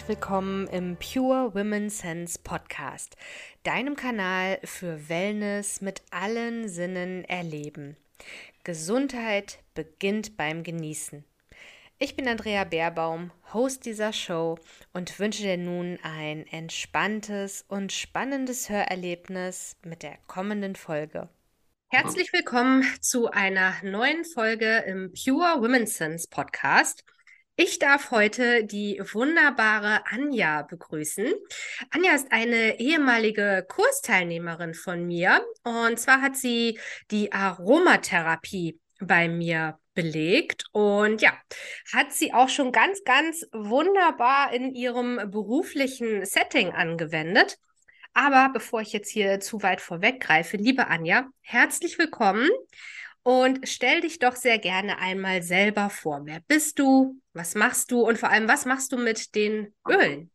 herzlich 0.00 0.16
willkommen 0.16 0.66
im 0.68 0.96
Pure 0.96 1.54
Women 1.54 1.90
Sense 1.90 2.38
Podcast, 2.42 3.16
deinem 3.64 3.96
Kanal 3.96 4.58
für 4.64 5.10
Wellness 5.10 5.82
mit 5.82 6.00
allen 6.10 6.70
Sinnen 6.70 7.24
erleben. 7.26 7.98
Gesundheit 8.64 9.58
beginnt 9.74 10.38
beim 10.38 10.62
Genießen. 10.62 11.22
Ich 11.98 12.16
bin 12.16 12.26
Andrea 12.28 12.64
Baerbaum, 12.64 13.30
Host 13.52 13.84
dieser 13.84 14.14
Show 14.14 14.58
und 14.94 15.18
wünsche 15.18 15.42
dir 15.42 15.58
nun 15.58 15.98
ein 16.02 16.46
entspanntes 16.46 17.66
und 17.68 17.92
spannendes 17.92 18.70
Hörerlebnis 18.70 19.76
mit 19.84 20.02
der 20.02 20.16
kommenden 20.26 20.76
Folge. 20.76 21.28
Herzlich 21.90 22.32
willkommen 22.32 22.86
zu 23.02 23.30
einer 23.30 23.74
neuen 23.82 24.24
Folge 24.24 24.78
im 24.86 25.12
Pure 25.12 25.60
Women's 25.60 25.98
Sense 25.98 26.26
Podcast. 26.30 27.04
Ich 27.62 27.78
darf 27.78 28.10
heute 28.10 28.64
die 28.64 29.02
wunderbare 29.12 30.06
Anja 30.06 30.62
begrüßen. 30.62 31.30
Anja 31.90 32.14
ist 32.14 32.32
eine 32.32 32.80
ehemalige 32.80 33.66
Kursteilnehmerin 33.68 34.72
von 34.72 35.06
mir 35.06 35.44
und 35.62 36.00
zwar 36.00 36.22
hat 36.22 36.38
sie 36.38 36.80
die 37.10 37.32
Aromatherapie 37.32 38.80
bei 39.00 39.28
mir 39.28 39.78
belegt 39.92 40.64
und 40.72 41.20
ja, 41.20 41.34
hat 41.92 42.14
sie 42.14 42.32
auch 42.32 42.48
schon 42.48 42.72
ganz, 42.72 43.04
ganz 43.04 43.46
wunderbar 43.52 44.54
in 44.54 44.74
ihrem 44.74 45.30
beruflichen 45.30 46.24
Setting 46.24 46.70
angewendet. 46.70 47.58
Aber 48.14 48.48
bevor 48.54 48.80
ich 48.80 48.94
jetzt 48.94 49.10
hier 49.10 49.38
zu 49.38 49.62
weit 49.62 49.82
vorweggreife, 49.82 50.56
liebe 50.56 50.86
Anja, 50.86 51.28
herzlich 51.42 51.98
willkommen 51.98 52.48
und 53.22 53.68
stell 53.68 54.00
dich 54.00 54.18
doch 54.18 54.36
sehr 54.36 54.58
gerne 54.58 54.98
einmal 54.98 55.42
selber 55.42 55.90
vor. 55.90 56.22
Wer 56.24 56.40
bist 56.46 56.78
du? 56.78 57.20
Was 57.32 57.54
machst 57.54 57.90
du? 57.90 58.00
Und 58.00 58.18
vor 58.18 58.30
allem, 58.30 58.48
was 58.48 58.64
machst 58.64 58.92
du 58.92 58.96
mit 58.96 59.34
den 59.34 59.74
Ölen? 59.88 60.30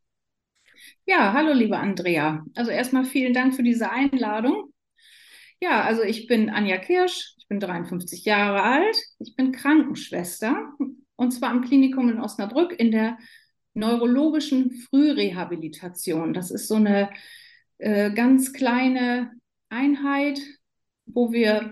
Ja, 1.06 1.33
hallo, 1.33 1.53
liebe 1.53 1.78
Andrea. 1.78 2.45
Also 2.56 2.72
erstmal 2.72 3.06
vielen 3.06 3.33
Dank 3.33 3.56
für 3.56 3.63
diese 3.63 3.91
Einladung. 3.91 4.73
Ja, 5.61 5.83
also 5.83 6.03
ich 6.03 6.28
bin 6.28 6.50
Anja 6.50 6.78
Kirsch, 6.78 7.33
ich 7.38 7.47
bin 7.47 7.59
53 7.59 8.25
Jahre 8.25 8.61
alt, 8.61 8.97
ich 9.19 9.36
bin 9.36 9.52
Krankenschwester 9.52 10.73
und 11.16 11.31
zwar 11.31 11.50
am 11.50 11.61
Klinikum 11.61 12.09
in 12.09 12.19
Osnabrück 12.19 12.78
in 12.78 12.91
der 12.91 13.17
neurologischen 13.73 14.72
Frührehabilitation. 14.72 16.33
Das 16.33 16.52
ist 16.52 16.67
so 16.67 16.75
eine 16.75 17.09
äh, 17.78 18.11
ganz 18.11 18.53
kleine 18.53 19.31
Einheit, 19.69 20.39
wo 21.06 21.31
wir 21.31 21.72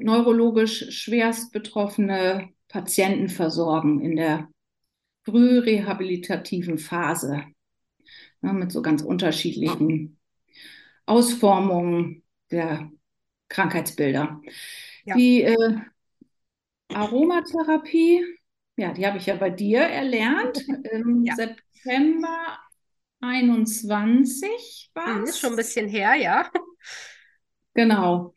neurologisch 0.00 0.90
schwerst 0.90 1.52
betroffene 1.52 2.50
Patienten 2.68 3.28
versorgen 3.28 4.00
in 4.00 4.16
der 4.16 4.48
frührehabilitativen 5.24 6.78
Phase 6.78 7.44
ja, 8.42 8.52
mit 8.52 8.72
so 8.72 8.82
ganz 8.82 9.02
unterschiedlichen 9.02 10.18
Ausformungen 11.06 12.22
der 12.50 12.90
Krankheitsbilder. 13.48 14.40
Ja. 15.04 15.14
Die 15.14 15.42
äh, 15.42 15.76
Aromatherapie, 16.88 18.24
ja, 18.76 18.92
die 18.92 19.06
habe 19.06 19.18
ich 19.18 19.26
ja 19.26 19.36
bei 19.36 19.50
dir 19.50 19.80
erlernt 19.80 20.66
im 20.90 21.22
ja. 21.24 21.34
September 21.34 22.58
21 23.20 24.90
war 24.94 25.22
es. 25.22 25.30
Ist 25.30 25.38
schon 25.38 25.50
ein 25.50 25.56
bisschen 25.56 25.88
her, 25.88 26.14
ja. 26.14 26.50
Genau. 27.74 28.34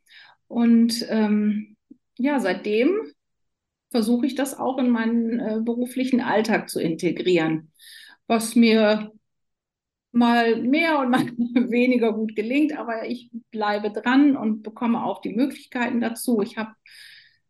Und 0.48 1.06
ähm, 1.10 1.76
ja, 2.18 2.40
seitdem 2.40 3.02
versuche 3.90 4.26
ich 4.26 4.36
das 4.36 4.58
auch 4.58 4.78
in 4.78 4.90
meinen 4.90 5.40
äh, 5.40 5.60
beruflichen 5.62 6.22
Alltag 6.22 6.70
zu 6.70 6.80
integrieren, 6.80 7.72
was 8.28 8.56
mir 8.56 9.12
mal 10.12 10.62
mehr 10.62 11.00
und 11.00 11.10
mal 11.10 11.26
weniger 11.70 12.14
gut 12.14 12.36
gelingt, 12.36 12.78
aber 12.78 13.06
ich 13.08 13.30
bleibe 13.52 13.92
dran 13.92 14.38
und 14.38 14.64
bekomme 14.64 15.04
auch 15.04 15.22
die 15.22 15.34
Möglichkeiten 15.34 16.00
dazu. 16.02 16.42
Ich 16.42 16.58
habe 16.58 16.74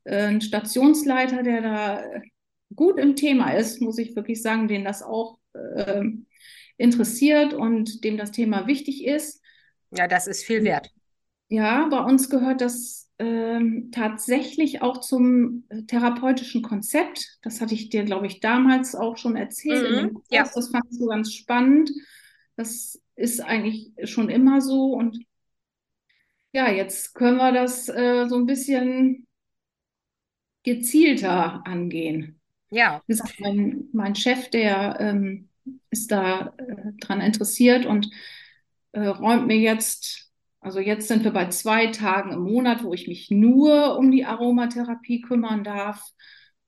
äh, 0.03 0.23
einen 0.23 0.41
Stationsleiter, 0.41 1.43
der 1.43 1.61
da 1.61 2.03
gut 2.75 2.99
im 2.99 3.15
Thema 3.15 3.51
ist, 3.51 3.81
muss 3.81 3.97
ich 3.97 4.15
wirklich 4.15 4.41
sagen, 4.41 4.67
den 4.67 4.83
das 4.83 5.03
auch 5.03 5.37
äh, 5.53 6.03
interessiert 6.77 7.53
und 7.53 8.03
dem 8.03 8.17
das 8.17 8.31
Thema 8.31 8.67
wichtig 8.67 9.05
ist. 9.05 9.41
Ja, 9.91 10.07
das 10.07 10.27
ist 10.27 10.43
viel 10.43 10.63
wert. 10.63 10.91
Ja, 11.47 11.87
bei 11.89 11.99
uns 11.99 12.29
gehört 12.29 12.61
das 12.61 13.09
ähm, 13.17 13.91
tatsächlich 13.91 14.81
auch 14.81 14.99
zum 14.99 15.63
äh, 15.69 15.83
therapeutischen 15.83 16.61
Konzept. 16.61 17.37
Das 17.41 17.61
hatte 17.61 17.73
ich 17.73 17.89
dir, 17.89 18.03
glaube 18.03 18.27
ich, 18.27 18.39
damals 18.39 18.95
auch 18.95 19.17
schon 19.17 19.35
erzählt. 19.35 20.11
Mhm. 20.13 20.21
Ja. 20.29 20.49
Das 20.53 20.69
fand 20.69 20.85
ich 20.91 20.97
so 20.97 21.05
ganz 21.07 21.33
spannend. 21.33 21.91
Das 22.55 23.01
ist 23.15 23.41
eigentlich 23.41 23.91
schon 24.03 24.29
immer 24.29 24.59
so. 24.59 24.93
Und 24.93 25.19
ja, 26.51 26.69
jetzt 26.71 27.15
können 27.15 27.37
wir 27.37 27.51
das 27.51 27.89
äh, 27.89 28.27
so 28.27 28.35
ein 28.35 28.45
bisschen 28.45 29.27
gezielter 30.63 31.65
angehen. 31.65 32.41
Ja. 32.71 33.01
Wie 33.05 33.13
gesagt, 33.13 33.39
mein, 33.39 33.87
mein 33.93 34.15
Chef, 34.15 34.49
der 34.49 34.97
ähm, 34.99 35.49
ist 35.89 36.11
da 36.11 36.53
äh, 36.57 36.91
dran 36.99 37.21
interessiert 37.21 37.85
und 37.85 38.09
äh, 38.91 39.05
räumt 39.07 39.47
mir 39.47 39.57
jetzt 39.57 40.24
also 40.65 40.79
jetzt 40.79 41.07
sind 41.07 41.23
wir 41.23 41.31
bei 41.31 41.47
zwei 41.49 41.87
Tagen 41.87 42.31
im 42.31 42.39
Monat, 42.39 42.83
wo 42.83 42.91
ich 42.91 43.07
mich 43.07 43.29
nur 43.29 43.99
um 43.99 44.09
die 44.09 44.25
Aromatherapie 44.25 45.21
kümmern 45.21 45.63
darf. 45.63 46.01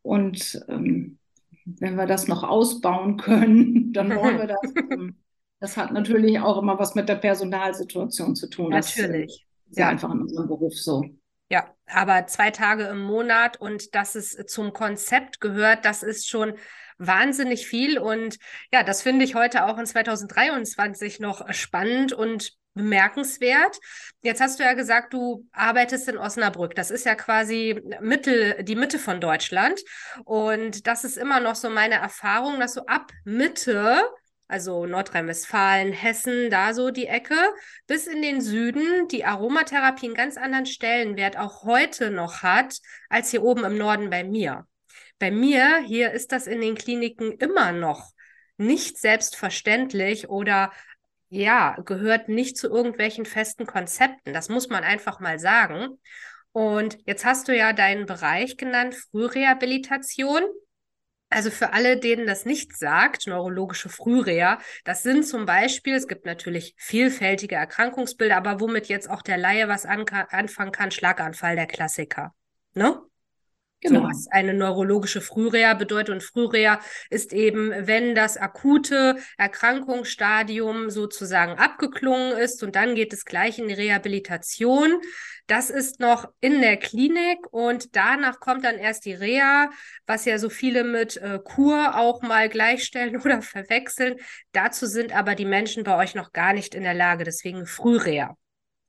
Und 0.03 0.63
ähm, 0.69 1.17
wenn 1.65 1.95
wir 1.95 2.05
das 2.05 2.27
noch 2.27 2.43
ausbauen 2.43 3.17
können, 3.17 3.91
dann 3.93 4.15
wollen 4.15 4.37
wir 4.37 4.47
das. 4.47 4.61
Das 5.59 5.75
hat 5.75 5.91
natürlich 5.91 6.39
auch 6.39 6.61
immer 6.61 6.77
was 6.77 6.93
mit 6.93 7.09
der 7.09 7.15
Personalsituation 7.15 8.35
zu 8.35 8.47
tun. 8.47 8.69
Natürlich. 8.69 9.47
Das 9.65 9.71
ist 9.71 9.79
ja 9.79 9.89
einfach 9.89 10.13
in 10.13 10.21
unserem 10.21 10.47
Beruf 10.47 10.75
so. 10.75 11.03
Ja, 11.49 11.73
aber 11.87 12.27
zwei 12.27 12.51
Tage 12.51 12.83
im 12.83 13.01
Monat 13.01 13.59
und 13.59 13.95
dass 13.95 14.13
es 14.13 14.37
zum 14.45 14.71
Konzept 14.71 15.41
gehört, 15.41 15.83
das 15.83 16.03
ist 16.03 16.29
schon 16.29 16.53
wahnsinnig 16.99 17.65
viel. 17.65 17.97
Und 17.97 18.37
ja, 18.71 18.83
das 18.83 19.01
finde 19.01 19.25
ich 19.25 19.33
heute 19.33 19.65
auch 19.65 19.79
in 19.79 19.87
2023 19.87 21.19
noch 21.19 21.51
spannend 21.51 22.13
und 22.13 22.55
bemerkenswert. 22.77 23.77
Jetzt 24.21 24.39
hast 24.41 24.59
du 24.59 24.63
ja 24.63 24.73
gesagt, 24.73 25.13
du 25.13 25.45
arbeitest 25.51 26.07
in 26.07 26.17
Osnabrück. 26.17 26.75
Das 26.75 26.91
ist 26.91 27.05
ja 27.05 27.15
quasi 27.15 27.81
Mittel, 27.99 28.63
die 28.63 28.75
Mitte 28.75 28.99
von 28.99 29.19
Deutschland. 29.19 29.81
Und 30.23 30.88
das 30.88 31.03
ist 31.03 31.17
immer 31.17 31.39
noch 31.39 31.55
so 31.55 31.69
meine 31.69 31.95
Erfahrung, 31.95 32.59
dass 32.59 32.73
so 32.73 32.85
ab 32.85 33.11
Mitte, 33.25 34.01
also 34.47 34.85
Nordrhein-Westfalen, 34.85 35.91
Hessen, 35.91 36.49
da 36.49 36.73
so 36.73 36.89
die 36.89 37.07
Ecke, 37.07 37.35
bis 37.85 38.07
in 38.07 38.21
den 38.21 38.39
Süden, 38.39 39.07
die 39.09 39.25
Aromatherapie 39.25 40.05
einen 40.05 40.15
ganz 40.15 40.38
anderen 40.38 40.65
Stellenwert 40.65 41.38
auch 41.38 41.63
heute 41.63 42.11
noch 42.11 42.44
hat, 42.44 42.77
als 43.09 43.31
hier 43.31 43.44
oben 43.44 43.65
im 43.65 43.77
Norden 43.77 44.09
bei 44.09 44.23
mir. 44.23 44.65
Bei 45.19 45.31
mir 45.31 45.79
hier 45.85 46.11
ist 46.11 46.31
das 46.31 46.47
in 46.47 46.61
den 46.61 46.75
Kliniken 46.75 47.33
immer 47.33 47.71
noch 47.71 48.11
nicht 48.57 48.97
selbstverständlich 48.97 50.29
oder 50.29 50.71
ja, 51.29 51.75
gehört 51.85 52.29
nicht 52.29 52.57
zu 52.57 52.69
irgendwelchen 52.69 53.25
festen 53.25 53.65
Konzepten. 53.65 54.33
Das 54.33 54.50
muss 54.50 54.69
man 54.69 54.83
einfach 54.83 55.19
mal 55.19 55.39
sagen. 55.39 56.00
Und 56.51 56.97
jetzt 57.06 57.25
hast 57.25 57.47
du 57.47 57.56
ja 57.56 57.74
deinen 57.74 58.06
Bereich 58.06 58.57
genannt, 58.57 58.95
Frührehabilitation. 59.12 60.44
Also 61.29 61.51
für 61.51 61.74
alle, 61.74 62.00
denen 62.00 62.25
das 62.25 62.45
nicht 62.45 62.77
sagt, 62.77 63.27
neurologische 63.27 63.89
Frühreha, 63.89 64.59
das 64.85 65.03
sind 65.03 65.27
zum 65.27 65.45
Beispiel, 65.45 65.94
es 65.94 66.07
gibt 66.07 66.25
natürlich 66.25 66.74
vielfältige 66.77 67.56
Erkrankungsbilder, 67.56 68.38
aber 68.38 68.62
womit 68.62 68.88
jetzt 68.88 69.09
auch 69.09 69.21
der 69.21 69.38
Laie 69.38 69.68
was 69.68 69.85
anfangen 69.85 70.71
kann, 70.71 70.91
Schlaganfall, 70.91 71.57
der 71.57 71.68
Klassiker. 71.68 72.33
Ne? 72.74 73.01
Genau. 73.81 74.01
So 74.01 74.07
was 74.07 74.27
eine 74.31 74.56
neurologische 74.56 75.21
Frühreha 75.21 75.75
bedeutet. 75.75 76.09
Und 76.09 76.24
Frühreha 76.24 76.79
ist 77.09 77.31
eben, 77.31 77.71
wenn 77.88 78.15
das 78.15 78.35
akute 78.35 79.18
Erkrankungsstadium 79.38 80.89
sozusagen 80.89 81.59
abgeklungen 81.59 82.38
ist 82.38 82.63
und 82.63 82.75
dann 82.75 82.95
geht 82.95 83.13
es 83.13 83.24
gleich 83.24 83.59
in 83.59 83.68
die 83.68 83.75
Rehabilitation. 83.75 85.00
Das 85.45 85.69
ist 85.69 86.00
noch 86.00 86.27
in 86.41 86.62
der 86.62 86.77
Klinik 86.77 87.38
und 87.51 87.95
danach 87.95 88.39
kommt 88.39 88.65
dann 88.65 88.77
erst 88.77 89.06
die 89.06 89.13
Reha, 89.13 89.69
was 90.06 90.25
ja 90.25 90.39
so 90.39 90.50
viele 90.50 90.83
mit 90.83 91.18
äh, 91.18 91.39
Kur 91.41 91.95
auch 91.97 92.21
mal 92.21 92.50
gleichstellen 92.50 93.15
oder 93.21 93.41
verwechseln. 93.44 94.15
Dazu 94.53 94.88
sind 94.88 95.15
aber 95.15 95.35
die 95.35 95.45
Menschen 95.45 95.83
bei 95.83 95.95
euch 95.95 96.15
noch 96.15 96.33
gar 96.33 96.53
nicht 96.53 96.74
in 96.74 96.83
der 96.83 96.95
Lage, 96.95 97.24
deswegen 97.24 97.68
Frühreha. 97.68 98.35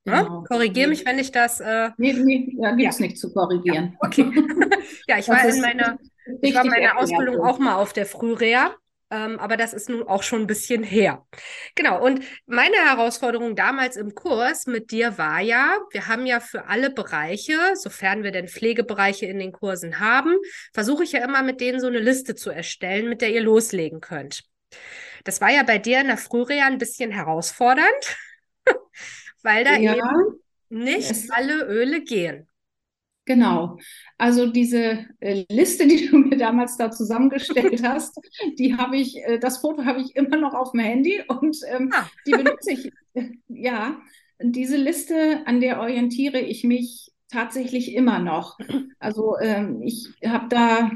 Ne? 0.08 0.24
Genau. 0.24 0.44
Korrigiere 0.44 0.88
mich, 0.88 1.04
wenn 1.04 1.18
ich 1.18 1.30
das. 1.30 1.60
Äh, 1.60 1.90
nee, 1.96 2.12
nee, 2.12 2.56
da 2.60 2.72
gibt 2.72 2.90
es 2.90 2.98
ja. 2.98 3.06
nichts 3.06 3.20
zu 3.20 3.32
korrigieren. 3.32 3.92
Ja, 3.92 4.06
okay. 4.06 4.30
ja, 5.08 5.18
ich 5.18 5.28
war 5.28 5.44
in 5.44 5.60
meiner, 5.60 5.98
ich 6.40 6.54
war 6.54 6.64
in 6.64 6.70
meiner 6.70 6.98
Ausbildung 6.98 7.40
auch 7.40 7.58
mal 7.58 7.76
auf 7.76 7.92
der 7.92 8.06
Frühreha. 8.06 8.74
Ähm, 9.10 9.38
aber 9.38 9.56
das 9.56 9.72
ist 9.72 9.88
nun 9.88 10.02
auch 10.06 10.22
schon 10.22 10.42
ein 10.42 10.46
bisschen 10.46 10.82
her. 10.82 11.26
Genau. 11.74 12.04
Und 12.04 12.22
meine 12.46 12.76
Herausforderung 12.76 13.56
damals 13.56 13.96
im 13.96 14.14
Kurs 14.14 14.66
mit 14.66 14.90
dir 14.90 15.16
war 15.16 15.40
ja, 15.40 15.78
wir 15.92 16.08
haben 16.08 16.26
ja 16.26 16.40
für 16.40 16.66
alle 16.66 16.90
Bereiche, 16.90 17.56
sofern 17.74 18.22
wir 18.22 18.32
denn 18.32 18.48
Pflegebereiche 18.48 19.24
in 19.24 19.38
den 19.38 19.52
Kursen 19.52 19.98
haben, 19.98 20.36
versuche 20.74 21.04
ich 21.04 21.12
ja 21.12 21.24
immer 21.24 21.42
mit 21.42 21.60
denen 21.60 21.80
so 21.80 21.86
eine 21.86 22.00
Liste 22.00 22.34
zu 22.34 22.50
erstellen, 22.50 23.08
mit 23.08 23.22
der 23.22 23.30
ihr 23.30 23.40
loslegen 23.40 24.00
könnt. 24.00 24.42
das 25.24 25.40
war 25.40 25.50
ja 25.50 25.62
bei 25.62 25.78
dir 25.78 26.00
in 26.00 26.08
der 26.08 26.18
Frühreha 26.18 26.66
ein 26.66 26.78
bisschen 26.78 27.10
herausfordernd, 27.10 28.16
weil 29.42 29.64
da 29.64 29.76
Ja, 29.76 29.94
eben 29.94 30.40
nicht 30.70 31.10
es, 31.10 31.30
alle 31.30 31.64
Öle 31.66 32.02
gehen. 32.04 32.48
genau. 33.24 33.78
Also 34.16 34.46
diese 34.50 35.06
äh, 35.20 35.44
Liste, 35.50 35.86
die 35.86 36.06
du 36.10 36.18
mir 36.18 36.36
damals 36.36 36.76
da 36.76 36.90
zusammengestellt 36.90 37.82
hast, 37.86 38.18
die 38.58 38.76
habe 38.76 38.96
ich, 38.96 39.16
äh, 39.24 39.38
das 39.38 39.58
Foto 39.58 39.84
habe 39.84 40.00
ich 40.00 40.16
immer 40.16 40.36
noch 40.36 40.54
auf 40.54 40.72
dem 40.72 40.80
Handy 40.80 41.22
und 41.28 41.56
ähm, 41.68 41.92
Ah, 41.92 42.10
die 42.26 42.34
benutze 42.34 42.72
ich. 42.72 42.92
Äh, 43.14 43.30
ja, 43.48 44.00
diese 44.40 44.76
Liste, 44.76 45.42
an 45.46 45.60
der 45.60 45.80
orientiere 45.80 46.40
ich 46.40 46.64
mich 46.64 47.10
tatsächlich 47.30 47.94
immer 47.94 48.18
noch. 48.20 48.58
Also 48.98 49.36
ähm, 49.40 49.82
ich 49.82 50.08
habe 50.24 50.48
da 50.48 50.90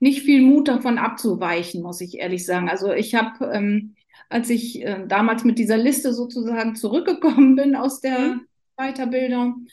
nicht 0.00 0.22
viel 0.22 0.42
Mut 0.42 0.68
davon 0.68 0.98
abzuweichen, 0.98 1.82
muss 1.82 2.00
ich 2.00 2.18
ehrlich 2.18 2.44
sagen. 2.46 2.68
Also 2.68 2.92
ich 2.92 3.14
habe, 3.14 3.46
ähm, 3.52 3.94
als 4.28 4.50
ich 4.50 4.82
äh, 4.82 5.04
damals 5.06 5.44
mit 5.44 5.58
dieser 5.58 5.76
Liste 5.76 6.12
sozusagen 6.12 6.74
zurückgekommen 6.74 7.56
bin 7.56 7.76
aus 7.76 8.00
der 8.00 8.18
mhm. 8.18 8.46
Weiterbildung, 8.76 9.66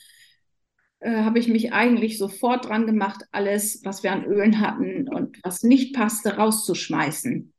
äh, 1.00 1.22
habe 1.22 1.38
ich 1.38 1.48
mich 1.48 1.72
eigentlich 1.72 2.18
sofort 2.18 2.68
dran 2.68 2.86
gemacht, 2.86 3.24
alles, 3.32 3.84
was 3.84 4.02
wir 4.02 4.12
an 4.12 4.24
Ölen 4.24 4.60
hatten 4.60 5.08
und 5.08 5.38
was 5.42 5.62
nicht 5.62 5.94
passte, 5.94 6.36
rauszuschmeißen. 6.36 7.52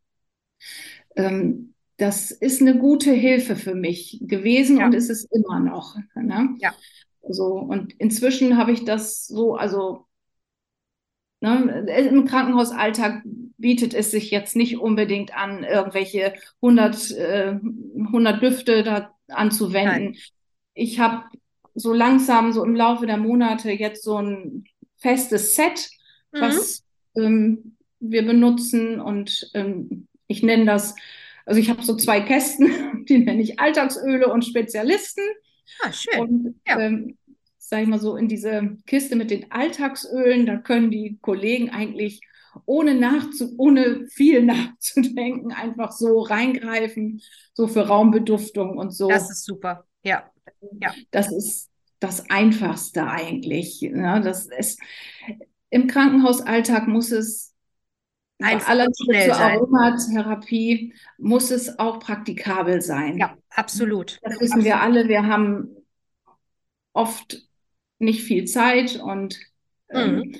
Ähm, 1.16 1.74
das 1.98 2.32
ist 2.32 2.62
eine 2.62 2.78
gute 2.78 3.12
Hilfe 3.12 3.56
für 3.56 3.76
mich 3.76 4.20
gewesen 4.22 4.78
und 4.84 4.94
Ja, 4.94 4.98
ist 4.98 5.10
es 5.10 5.26
immer 5.26 5.60
noch. 5.60 5.96
Ne? 6.16 6.56
ja, 6.60 6.74
So, 7.28 7.54
und 7.56 7.94
inzwischen 7.94 8.58
habe 8.58 8.72
ich 8.72 8.84
das 8.86 9.28
so, 9.28 9.56
also 9.56 10.08
Ne? 11.44 11.86
Im 12.10 12.24
Krankenhausalltag 12.24 13.22
bietet 13.64 13.96
es 13.96 14.12
sich 14.12 14.32
jetzt 14.32 14.58
nicht 14.58 14.78
unbedingt 14.80 15.36
an, 15.36 15.64
irgendwelche 15.64 16.36
100, 16.62 17.12
äh, 17.14 17.56
100 18.12 18.44
Düfte 18.44 18.84
da 18.84 19.16
nein. 19.82 20.10
anzuwenden. 20.10 20.18
Ich 20.76 21.00
habe 21.00 21.26
so 21.76 21.94
langsam, 21.94 22.54
so 22.54 22.64
im 22.66 22.76
Laufe 22.76 23.08
der 23.08 23.18
Monate 23.18 23.72
jetzt 23.72 24.04
so 24.04 24.18
ein 24.22 24.66
festes 24.98 25.56
Set, 25.56 25.90
Mhm. 26.34 26.42
was 26.42 26.84
ähm, 27.18 27.78
wir 28.02 28.26
benutzen 28.26 29.00
und 29.02 29.50
ähm, 29.56 30.10
ich 30.28 30.44
nenne 30.44 30.66
das, 30.66 30.96
also 31.46 31.60
ich 31.62 31.70
habe 31.70 31.84
so 31.84 31.96
zwei 31.98 32.22
Kästen, 32.22 33.06
die 33.10 33.20
nenne 33.20 33.42
ich 33.42 33.60
Alltagsöle 33.62 34.28
und 34.32 34.46
Spezialisten. 34.46 35.24
Ah, 35.80 35.92
schön. 35.92 36.22
Und 36.22 36.56
Ja, 36.68 36.78
ähm, 36.80 37.18
sage 37.58 37.84
ich 37.84 37.90
mal 37.90 38.00
so, 38.00 38.16
in 38.18 38.28
diese 38.28 38.78
Kiste 38.86 39.16
mit 39.16 39.32
den 39.32 39.52
Alltagsölen, 39.52 40.46
da 40.46 40.58
können 40.58 40.92
die 40.92 41.18
Kollegen 41.22 41.70
eigentlich 41.70 42.22
ohne, 42.66 42.96
nachzu 42.96 43.54
ohne 43.58 44.08
viel 44.08 44.44
nachzudenken 44.46 45.52
einfach 45.52 45.92
so 45.92 46.22
reingreifen, 46.22 47.22
so 47.54 47.68
für 47.68 47.88
Raumbeduftung 47.88 48.78
und 48.78 48.92
das 48.92 48.98
so. 48.98 49.10
ist 49.30 49.46
super. 49.46 49.86
Ja, 50.04 50.30
ja, 50.80 50.94
Das 51.12 51.32
ist 51.32 51.70
das 52.00 52.30
Einfachste 52.30 53.08
eigentlich. 53.08 53.82
Ne? 53.82 54.22
Das 54.24 54.46
ist, 54.48 54.80
Im 55.70 55.88
Krankenhausalltag 55.88 56.88
muss 56.88 57.12
es, 57.12 57.54
einfach 58.40 58.70
aller 58.70 58.88
schnell 59.06 59.26
zur 59.28 59.36
sein. 59.36 59.58
Aromatherapie, 59.58 60.94
muss 61.18 61.52
es 61.52 61.80
auch 61.80 62.00
praktikabel 62.00 62.82
sein. 62.82 63.18
Ja, 63.18 63.38
absolut. 63.50 64.20
Das 64.22 64.40
wissen 64.40 64.64
wir 64.64 64.76
Absolut. 64.76 64.82
alle. 64.82 65.08
Wir 65.08 65.26
haben 65.28 65.76
oft 66.94 67.38
nicht 68.00 68.24
viel 68.24 68.46
Zeit 68.46 68.96
und 68.98 69.40
Mhm. 69.92 70.24
ähm, 70.24 70.40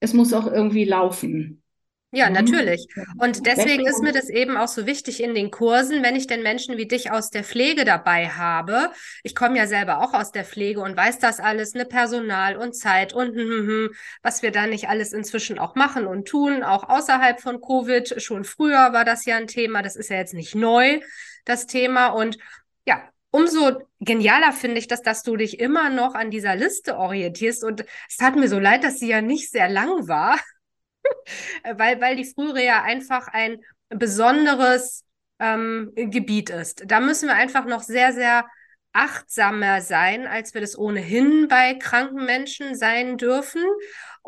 es 0.00 0.14
muss 0.14 0.32
auch 0.32 0.46
irgendwie 0.46 0.84
laufen. 0.84 1.62
Ja, 2.10 2.30
Ne? 2.30 2.30
natürlich. 2.30 2.86
Und 3.18 3.44
deswegen 3.44 3.86
ist 3.86 4.02
mir 4.02 4.12
das 4.12 4.30
eben 4.30 4.56
auch 4.56 4.68
so 4.68 4.86
wichtig 4.86 5.22
in 5.22 5.34
den 5.34 5.50
Kursen, 5.50 6.02
wenn 6.02 6.16
ich 6.16 6.26
denn 6.26 6.42
Menschen 6.42 6.78
wie 6.78 6.88
dich 6.88 7.10
aus 7.10 7.28
der 7.28 7.44
Pflege 7.44 7.84
dabei 7.84 8.30
habe. 8.30 8.90
Ich 9.24 9.34
komme 9.34 9.58
ja 9.58 9.66
selber 9.66 9.98
auch 10.02 10.14
aus 10.14 10.32
der 10.32 10.46
Pflege 10.46 10.80
und 10.80 10.96
weiß 10.96 11.18
das 11.18 11.38
alles, 11.38 11.74
ne, 11.74 11.84
Personal 11.84 12.56
und 12.56 12.74
Zeit 12.74 13.12
und 13.12 13.28
hm, 13.36 13.36
hm, 13.36 13.66
hm, 13.68 13.90
was 14.22 14.40
wir 14.40 14.52
da 14.52 14.66
nicht 14.66 14.88
alles 14.88 15.12
inzwischen 15.12 15.58
auch 15.58 15.74
machen 15.74 16.06
und 16.06 16.26
tun, 16.26 16.62
auch 16.62 16.88
außerhalb 16.88 17.40
von 17.42 17.60
Covid. 17.60 18.22
Schon 18.22 18.44
früher 18.44 18.94
war 18.94 19.04
das 19.04 19.26
ja 19.26 19.36
ein 19.36 19.46
Thema. 19.46 19.82
Das 19.82 19.94
ist 19.94 20.08
ja 20.08 20.16
jetzt 20.16 20.32
nicht 20.32 20.54
neu, 20.54 21.00
das 21.44 21.66
Thema. 21.66 22.06
Und 22.08 22.38
ja, 22.86 23.02
umso 23.30 23.82
genialer 24.00 24.52
finde 24.52 24.78
ich 24.78 24.88
das, 24.88 25.02
dass 25.02 25.22
du 25.22 25.36
dich 25.36 25.60
immer 25.60 25.90
noch 25.90 26.14
an 26.14 26.30
dieser 26.30 26.56
Liste 26.56 26.96
orientierst. 26.96 27.64
Und 27.64 27.84
es 28.08 28.16
tat 28.16 28.36
mir 28.36 28.48
so 28.48 28.58
leid, 28.58 28.84
dass 28.84 28.98
sie 28.98 29.08
ja 29.08 29.20
nicht 29.20 29.50
sehr 29.50 29.68
lang 29.68 30.08
war. 30.08 30.38
Weil, 31.64 32.00
weil 32.02 32.16
die 32.16 32.24
Frühreha 32.24 32.82
einfach 32.82 33.28
ein 33.28 33.62
besonderes 33.88 35.04
ähm, 35.38 35.92
Gebiet 35.94 36.50
ist. 36.50 36.82
Da 36.86 37.00
müssen 37.00 37.28
wir 37.28 37.34
einfach 37.34 37.64
noch 37.64 37.82
sehr, 37.82 38.12
sehr 38.12 38.44
achtsamer 38.92 39.80
sein, 39.80 40.26
als 40.26 40.52
wir 40.52 40.60
das 40.60 40.76
ohnehin 40.76 41.48
bei 41.48 41.74
kranken 41.74 42.26
Menschen 42.26 42.74
sein 42.74 43.16
dürfen 43.16 43.62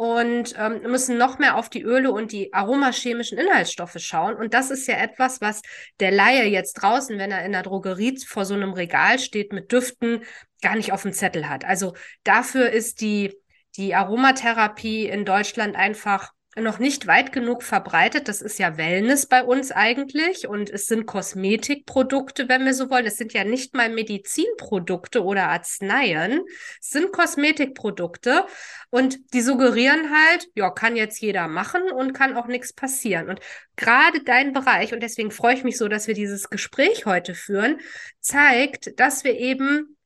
und 0.01 0.55
ähm, 0.57 0.81
müssen 0.91 1.19
noch 1.19 1.39
mehr 1.39 1.57
auf 1.59 1.69
die 1.69 1.83
Öle 1.83 2.11
und 2.11 2.33
die 2.33 2.55
aromachemischen 2.55 3.37
Inhaltsstoffe 3.37 3.99
schauen. 3.99 4.35
Und 4.35 4.55
das 4.55 4.71
ist 4.71 4.89
ja 4.89 4.95
etwas, 4.95 5.43
was 5.43 5.61
der 6.01 6.11
Laie 6.11 6.47
jetzt 6.47 6.73
draußen, 6.81 7.19
wenn 7.19 7.31
er 7.31 7.45
in 7.45 7.53
der 7.53 7.63
Drogerie 7.63 8.17
vor 8.27 8.47
so 8.47 8.55
einem 8.55 8.73
Regal 8.73 9.19
steht 9.19 9.53
mit 9.53 9.73
Düften, 9.73 10.25
gar 10.63 10.75
nicht 10.75 10.93
auf 10.93 11.03
dem 11.03 11.13
Zettel 11.13 11.51
hat. 11.51 11.67
Also 11.67 11.93
dafür 12.25 12.71
ist 12.71 13.03
die, 13.03 13.37
die 13.77 13.95
Aromatherapie 13.95 15.05
in 15.05 15.27
Deutschland 15.27 15.77
einfach 15.77 16.33
noch 16.57 16.79
nicht 16.81 17.07
weit 17.07 17.33
genug 17.33 17.63
verbreitet. 17.63 18.27
Das 18.27 18.43
ist 18.43 18.59
ja 18.59 18.77
Wellness 18.77 19.27
bei 19.27 19.45
uns 19.45 19.71
eigentlich 19.71 20.49
und 20.49 20.69
es 20.69 20.87
sind 20.87 21.07
Kosmetikprodukte, 21.07 22.49
wenn 22.49 22.65
wir 22.65 22.75
so 22.75 22.91
wollen. 22.91 23.07
Es 23.07 23.17
sind 23.17 23.33
ja 23.33 23.45
nicht 23.45 23.75
mal 23.75 23.89
Medizinprodukte 23.89 25.23
oder 25.23 25.49
Arzneien. 25.49 26.41
Es 26.81 26.91
sind 26.91 27.13
Kosmetikprodukte 27.13 28.47
und 28.91 29.33
die 29.33 29.43
suggerieren 29.43 30.11
halt, 30.11 30.49
ja, 30.55 30.71
kann 30.71 30.97
jetzt 30.97 31.21
jeder 31.21 31.47
machen 31.47 31.83
und 31.93 32.15
kann 32.15 32.37
auch 32.37 32.49
nichts 32.49 32.73
passieren. 32.73 33.29
Und 33.29 33.41
gerade 33.77 34.23
dein 34.25 34.53
Bereich, 34.53 34.93
und 34.93 35.01
deswegen 35.01 35.31
freue 35.31 35.55
ich 35.55 35.65
mich 35.65 35.79
so, 35.79 35.87
dass 35.87 36.09
wir 36.09 36.15
dieses 36.15 36.51
Gespräch 36.51 37.07
heute 37.07 37.35
führen, 37.35 37.79
zeigt, 38.19 38.99
dass 38.99 39.23
wir 39.23 39.39
eben 39.39 39.97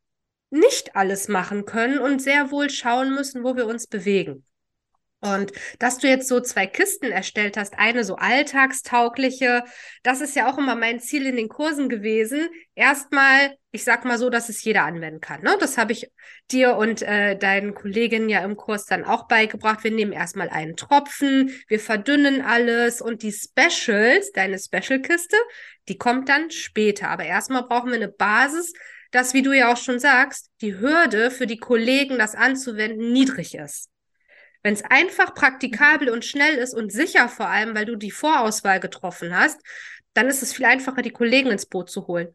nicht 0.51 0.95
alles 0.95 1.29
machen 1.29 1.65
können 1.65 1.99
und 1.99 2.21
sehr 2.21 2.51
wohl 2.51 2.69
schauen 2.69 3.15
müssen, 3.15 3.45
wo 3.45 3.57
wir 3.57 3.67
uns 3.67 3.87
bewegen. 3.87 4.45
Und 5.25 5.53
dass 5.79 5.97
du 5.97 6.07
jetzt 6.07 6.29
so 6.29 6.39
zwei 6.41 6.67
Kisten 6.67 7.11
erstellt 7.11 7.57
hast, 7.57 7.79
eine 7.79 8.05
so 8.05 8.17
alltagstaugliche, 8.17 9.65
das 10.03 10.21
ist 10.21 10.37
ja 10.37 10.53
auch 10.53 10.59
immer 10.59 10.75
mein 10.75 11.01
Ziel 11.01 11.25
in 11.25 11.37
den 11.37 11.49
Kursen 11.49 11.89
gewesen. 11.89 12.51
Erstmal, 12.75 13.57
ich 13.73 13.85
sag 13.85 14.05
mal 14.05 14.19
so, 14.19 14.29
dass 14.29 14.51
es 14.51 14.63
jeder 14.63 14.85
anwenden 14.85 15.23
kann. 15.23 15.41
Ne? 15.41 15.57
Das 15.59 15.79
habe 15.79 15.93
ich 15.93 16.11
dir 16.51 16.77
und 16.77 17.01
äh, 17.01 17.39
deinen 17.39 17.73
Kolleginnen 17.73 18.29
ja 18.29 18.45
im 18.45 18.55
Kurs 18.55 18.85
dann 18.85 19.03
auch 19.03 19.27
beigebracht. 19.27 19.83
Wir 19.83 19.93
nehmen 19.93 20.13
erstmal 20.13 20.51
einen 20.51 20.77
Tropfen, 20.77 21.59
wir 21.69 21.81
verdünnen 21.81 22.43
alles 22.43 23.01
und 23.01 23.23
die 23.23 23.33
Specials, 23.33 24.31
deine 24.33 24.59
Special-Kiste, 24.59 25.39
die 25.89 25.97
kommt 25.97 26.29
dann 26.29 26.51
später. 26.51 27.09
Aber 27.09 27.25
erstmal 27.25 27.63
brauchen 27.63 27.89
wir 27.89 27.97
eine 27.97 28.09
Basis, 28.09 28.75
dass, 29.11 29.33
wie 29.33 29.43
du 29.43 29.53
ja 29.53 29.73
auch 29.73 29.79
schon 29.79 29.99
sagst, 29.99 30.51
die 30.61 30.79
Hürde 30.79 31.31
für 31.31 31.47
die 31.47 31.59
Kollegen, 31.59 32.19
das 32.19 32.35
anzuwenden, 32.35 33.11
niedrig 33.11 33.55
ist. 33.55 33.89
Wenn 34.65 34.75
es 34.75 34.83
einfach 34.85 35.35
praktikabel 35.35 36.11
und 36.11 36.25
schnell 36.27 36.57
ist 36.57 36.75
und 36.75 36.93
sicher 36.93 37.29
vor 37.29 37.49
allem, 37.49 37.77
weil 37.77 37.87
du 37.87 37.97
die 37.97 38.11
Vorauswahl 38.13 38.81
getroffen 38.81 39.37
hast, 39.37 39.61
dann 40.15 40.29
ist 40.29 40.43
es 40.43 40.55
viel 40.55 40.67
einfacher, 40.67 41.03
die 41.03 41.11
Kollegen 41.11 41.51
ins 41.53 41.67
Boot 41.67 41.91
zu 41.91 42.09
holen. 42.09 42.29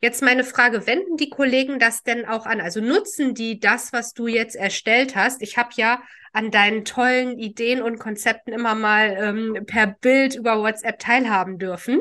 Jetzt 0.00 0.22
meine 0.22 0.44
Frage, 0.44 0.86
wenden 0.86 1.16
die 1.18 1.30
Kollegen 1.30 1.78
das 1.78 2.02
denn 2.02 2.26
auch 2.26 2.46
an? 2.46 2.60
Also 2.60 2.80
nutzen 2.80 3.34
die 3.34 3.60
das, 3.60 3.92
was 3.92 4.14
du 4.14 4.26
jetzt 4.26 4.56
erstellt 4.56 5.16
hast? 5.16 5.42
Ich 5.42 5.58
habe 5.58 5.70
ja 5.76 6.02
an 6.32 6.50
deinen 6.50 6.84
tollen 6.84 7.38
Ideen 7.38 7.82
und 7.82 7.98
Konzepten 7.98 8.52
immer 8.52 8.74
mal 8.74 9.16
ähm, 9.20 9.64
per 9.66 9.86
Bild 9.86 10.36
über 10.36 10.60
WhatsApp 10.62 10.98
teilhaben 10.98 11.58
dürfen. 11.58 12.00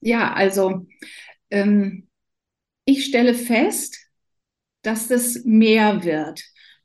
Ja, 0.00 0.32
also 0.34 0.86
ähm, 1.50 2.08
ich 2.84 3.06
stelle 3.06 3.34
fest, 3.34 3.98
dass 4.82 5.08
das 5.08 5.44
mehr 5.44 6.04
wird. 6.04 6.42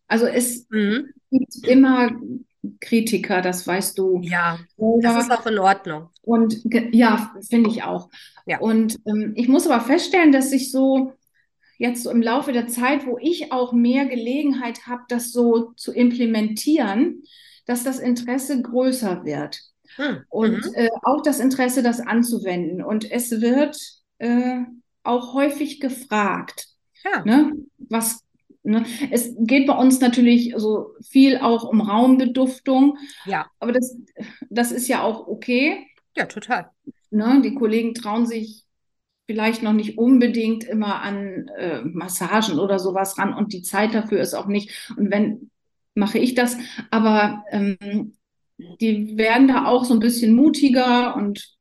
Also 0.08 0.28
es 0.28 0.68
Mhm. 0.70 1.14
Gibt 1.32 1.68
immer 1.68 2.12
Kritiker, 2.80 3.42
das 3.42 3.66
weißt 3.66 3.98
du 3.98 4.22
Ja, 4.24 4.60
das 4.78 5.24
ist 5.24 5.32
auch 5.32 5.46
in 5.48 5.60
Ordnung. 5.60 6.10
Und 6.24 6.58
ja, 6.94 7.34
finde 7.50 7.70
ich 7.70 7.84
auch. 7.84 8.10
Ja. 8.46 8.60
Und 8.60 9.00
ähm, 9.06 9.34
ich 9.36 9.48
muss 9.48 9.68
aber 9.68 9.84
feststellen, 9.84 10.32
dass 10.32 10.52
ich 10.52 10.72
so 10.72 11.14
jetzt 11.78 12.04
so 12.04 12.12
im 12.12 12.22
Laufe 12.22 12.52
der 12.54 12.68
Zeit, 12.68 13.08
wo 13.08 13.18
ich 13.20 13.52
auch 13.52 13.74
mehr 13.74 14.06
Gelegenheit 14.06 14.86
habe, 14.88 15.02
das 15.10 15.32
so 15.32 15.72
zu 15.76 15.92
implementieren, 15.94 17.24
dass 17.66 17.84
das 17.84 18.00
Interesse 18.00 18.62
größer 18.62 19.26
wird. 19.26 19.60
Hm. 19.96 20.24
Und 20.30 20.66
Mhm. 20.66 20.74
äh, 20.76 20.90
auch 21.04 21.22
das 21.24 21.40
Interesse, 21.40 21.82
das 21.84 22.00
anzuwenden. 22.00 22.84
Und 22.84 23.10
es 23.12 23.32
wird 23.42 23.78
äh, 24.20 24.60
auch 25.04 25.34
häufig 25.34 25.80
gefragt, 25.80 26.68
Ja, 27.04 27.24
ne? 27.26 27.54
Was, 27.90 28.20
ne? 28.64 28.86
Es 29.12 29.34
geht 29.40 29.68
bei 29.68 29.76
uns 29.76 30.00
natürlich 30.00 30.54
so 30.58 30.92
viel 31.02 31.38
auch 31.38 31.64
um 31.64 31.82
Raumbeduftung, 31.82 32.98
ja, 33.26 33.48
aber 33.60 33.72
das, 33.72 33.96
das 34.50 34.72
ist 34.72 34.88
ja 34.88 35.04
auch 35.04 35.28
okay. 35.28 35.88
ja, 36.16 36.26
total. 36.26 36.70
ne, 37.10 37.42
die 37.44 37.56
Kollegen 37.56 37.94
trauen 37.94 38.26
sich 38.26 38.66
vielleicht 39.28 39.64
noch 39.64 39.74
nicht 39.74 39.98
unbedingt 39.98 40.64
immer 40.64 41.02
an 41.02 41.48
äh, 41.58 41.82
Massagen 41.84 42.60
oder 42.60 42.80
sowas 42.80 43.18
ran 43.18 43.34
und 43.34 43.54
die 43.54 43.62
Zeit 43.62 43.94
dafür 43.94 44.20
ist 44.20 44.34
auch 44.34 44.48
nicht. 44.48 44.92
Und 44.98 45.12
wenn 45.12 45.52
mache 45.96 46.20
ich 46.20 46.36
das, 46.36 46.58
aber 46.90 47.44
ähm, 47.52 48.16
die 48.80 49.18
werden 49.18 49.48
da 49.48 49.66
auch 49.66 49.86
so 49.86 49.94
ein 49.94 50.00
bisschen 50.00 50.36
mutiger 50.36 51.16
und 51.16 51.56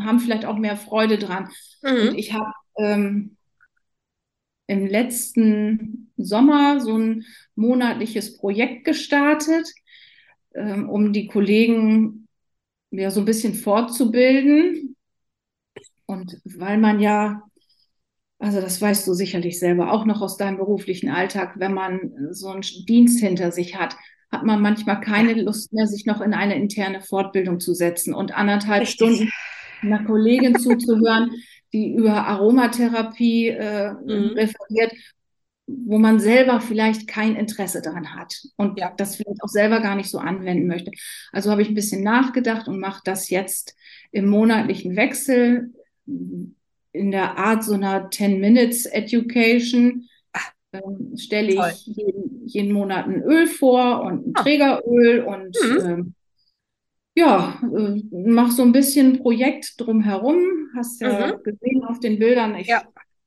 haben 0.00 0.20
vielleicht 0.20 0.44
auch 0.44 0.56
mehr 0.56 0.76
Freude 0.76 1.18
dran. 1.18 1.48
Mhm. 1.82 2.08
Und 2.08 2.18
ich 2.18 2.32
habe 2.32 2.52
ähm, 2.78 3.36
im 4.68 4.86
letzten 4.86 6.12
Sommer 6.16 6.80
so 6.80 6.96
ein 6.96 7.24
monatliches 7.56 8.36
Projekt 8.36 8.84
gestartet, 8.84 9.66
ähm, 10.54 10.88
um 10.88 11.12
die 11.12 11.26
Kollegen 11.26 12.28
ja 12.90 13.10
so 13.10 13.20
ein 13.20 13.26
bisschen 13.26 13.54
fortzubilden. 13.54 14.94
Und 16.06 16.40
weil 16.44 16.78
man 16.78 17.00
ja, 17.00 17.42
also 18.38 18.60
das 18.60 18.80
weißt 18.80 19.06
du 19.06 19.14
sicherlich 19.14 19.58
selber 19.58 19.92
auch 19.92 20.04
noch 20.04 20.20
aus 20.20 20.36
deinem 20.36 20.58
beruflichen 20.58 21.08
Alltag, 21.08 21.54
wenn 21.56 21.74
man 21.74 22.12
so 22.30 22.48
einen 22.48 22.62
Dienst 22.62 23.20
hinter 23.20 23.50
sich 23.50 23.74
hat, 23.74 23.96
hat 24.30 24.44
man 24.44 24.60
manchmal 24.60 25.00
keine 25.00 25.32
Lust 25.40 25.72
mehr, 25.72 25.86
sich 25.86 26.04
noch 26.04 26.20
in 26.20 26.34
eine 26.34 26.56
interne 26.56 27.00
Fortbildung 27.00 27.58
zu 27.58 27.72
setzen 27.72 28.12
und 28.12 28.36
anderthalb 28.36 28.82
Richtig. 28.82 28.94
Stunden 28.96 29.30
einer 29.80 30.04
Kollegin 30.04 30.58
zuzuhören, 30.58 31.30
die 31.72 31.92
über 31.94 32.26
Aromatherapie 32.26 33.48
äh, 33.48 33.92
mhm. 33.92 34.34
referiert, 34.34 34.92
wo 35.66 35.98
man 35.98 36.18
selber 36.18 36.60
vielleicht 36.60 37.06
kein 37.06 37.36
Interesse 37.36 37.82
daran 37.82 38.14
hat 38.14 38.34
und 38.56 38.78
ja. 38.78 38.92
das 38.96 39.16
vielleicht 39.16 39.42
auch 39.42 39.48
selber 39.48 39.80
gar 39.80 39.96
nicht 39.96 40.08
so 40.08 40.18
anwenden 40.18 40.66
möchte. 40.66 40.90
Also 41.30 41.50
habe 41.50 41.60
ich 41.60 41.68
ein 41.68 41.74
bisschen 41.74 42.02
nachgedacht 42.02 42.68
und 42.68 42.80
mache 42.80 43.02
das 43.04 43.28
jetzt 43.28 43.76
im 44.10 44.26
monatlichen 44.28 44.96
Wechsel 44.96 45.72
in 46.06 47.10
der 47.10 47.36
Art 47.36 47.64
so 47.64 47.74
einer 47.74 48.10
10 48.10 48.40
Minutes 48.40 48.86
Education. 48.86 50.08
Ähm, 50.72 51.16
stelle 51.16 51.70
ich 51.70 51.86
jeden, 51.86 52.46
jeden, 52.46 52.72
Monat 52.72 53.06
ein 53.06 53.22
Öl 53.22 53.46
vor 53.46 54.02
und 54.02 54.26
ein 54.26 54.32
ah. 54.34 54.42
Trägeröl 54.42 55.20
und 55.20 55.56
mhm. 55.62 55.86
ähm, 55.86 56.14
ja, 57.14 57.58
äh, 57.62 58.02
mach 58.10 58.50
so 58.50 58.62
ein 58.62 58.72
bisschen 58.72 59.18
Projekt 59.18 59.74
drumherum. 59.78 60.57
Hast 60.76 61.00
ja 61.00 61.28
mhm. 61.28 61.42
gesehen 61.42 61.84
auf 61.84 62.00
den 62.00 62.18
Bildern. 62.18 62.54
Ich 62.56 62.68
ja. 62.68 62.82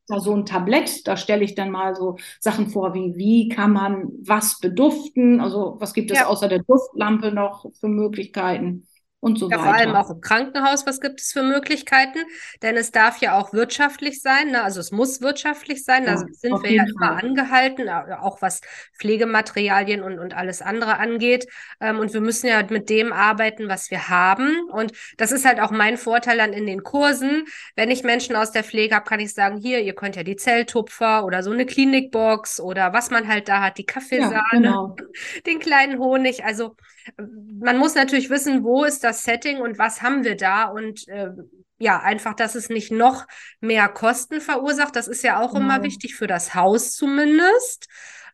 da 0.07 0.19
so 0.19 0.33
ein 0.33 0.45
Tablett, 0.45 1.07
da 1.07 1.17
stelle 1.17 1.43
ich 1.43 1.55
dann 1.55 1.71
mal 1.71 1.95
so 1.95 2.17
Sachen 2.39 2.67
vor, 2.67 2.93
wie 2.93 3.15
wie 3.15 3.49
kann 3.49 3.73
man 3.73 4.09
was 4.21 4.59
beduften? 4.59 5.39
Also 5.39 5.77
was 5.79 5.93
gibt 5.93 6.11
es 6.11 6.19
ja. 6.19 6.27
außer 6.27 6.47
der 6.47 6.63
Duftlampe 6.63 7.31
noch 7.31 7.65
für 7.79 7.87
Möglichkeiten? 7.87 8.87
Und 9.21 9.37
so 9.37 9.49
ja, 9.49 9.57
weiter. 9.57 9.63
Vor 9.63 9.73
allem 9.73 9.95
auch 9.95 10.09
im 10.09 10.19
Krankenhaus, 10.19 10.85
was 10.85 10.99
gibt 10.99 11.21
es 11.21 11.31
für 11.31 11.43
Möglichkeiten? 11.43 12.19
Denn 12.61 12.75
es 12.75 12.91
darf 12.91 13.19
ja 13.19 13.37
auch 13.37 13.53
wirtschaftlich 13.53 14.21
sein, 14.21 14.51
ne? 14.51 14.63
also 14.63 14.79
es 14.79 14.91
muss 14.91 15.21
wirtschaftlich 15.21 15.85
sein, 15.85 16.05
da 16.05 16.17
sind 16.17 16.63
wir 16.63 16.71
ja 16.71 16.83
immer 16.83 17.23
angehalten, 17.23 17.87
auch 17.87 18.41
was 18.41 18.61
Pflegematerialien 18.97 20.01
und, 20.01 20.19
und 20.19 20.35
alles 20.35 20.61
andere 20.61 20.97
angeht. 20.97 21.47
Ähm, 21.79 21.99
und 21.99 22.13
wir 22.13 22.21
müssen 22.21 22.47
ja 22.47 22.63
mit 22.67 22.89
dem 22.89 23.13
arbeiten, 23.13 23.69
was 23.69 23.91
wir 23.91 24.09
haben. 24.09 24.67
Und 24.71 24.91
das 25.17 25.31
ist 25.31 25.45
halt 25.45 25.59
auch 25.59 25.71
mein 25.71 25.97
Vorteil 25.97 26.37
dann 26.37 26.51
in 26.51 26.65
den 26.65 26.81
Kursen. 26.83 27.45
Wenn 27.75 27.91
ich 27.91 28.03
Menschen 28.03 28.35
aus 28.35 28.51
der 28.51 28.63
Pflege 28.63 28.95
habe, 28.95 29.05
kann 29.05 29.19
ich 29.19 29.33
sagen, 29.33 29.57
hier, 29.57 29.81
ihr 29.81 29.93
könnt 29.93 30.15
ja 30.15 30.23
die 30.23 30.35
Zelltupfer 30.35 31.25
oder 31.25 31.43
so 31.43 31.51
eine 31.51 31.67
Klinikbox 31.67 32.59
oder 32.59 32.91
was 32.91 33.11
man 33.11 33.27
halt 33.27 33.47
da 33.47 33.61
hat, 33.61 33.77
die 33.77 33.85
Kaffeesahne, 33.85 34.33
ja, 34.33 34.43
genau. 34.51 34.95
den 35.45 35.59
kleinen 35.59 35.99
Honig. 35.99 36.43
Also 36.43 36.75
man 37.17 37.77
muss 37.77 37.95
natürlich 37.95 38.29
wissen, 38.29 38.63
wo 38.63 38.83
ist 38.83 39.03
das 39.03 39.10
Setting 39.13 39.59
und 39.59 39.77
was 39.77 40.01
haben 40.01 40.23
wir 40.23 40.35
da 40.35 40.65
und 40.65 41.07
äh, 41.07 41.31
ja, 41.77 41.99
einfach, 41.99 42.35
dass 42.35 42.55
es 42.55 42.69
nicht 42.69 42.91
noch 42.91 43.25
mehr 43.59 43.89
Kosten 43.89 44.39
verursacht. 44.39 44.95
Das 44.95 45.07
ist 45.07 45.23
ja 45.23 45.41
auch 45.41 45.53
mhm. 45.53 45.61
immer 45.61 45.83
wichtig 45.83 46.15
für 46.15 46.27
das 46.27 46.53
Haus 46.53 46.93
zumindest. 46.93 47.87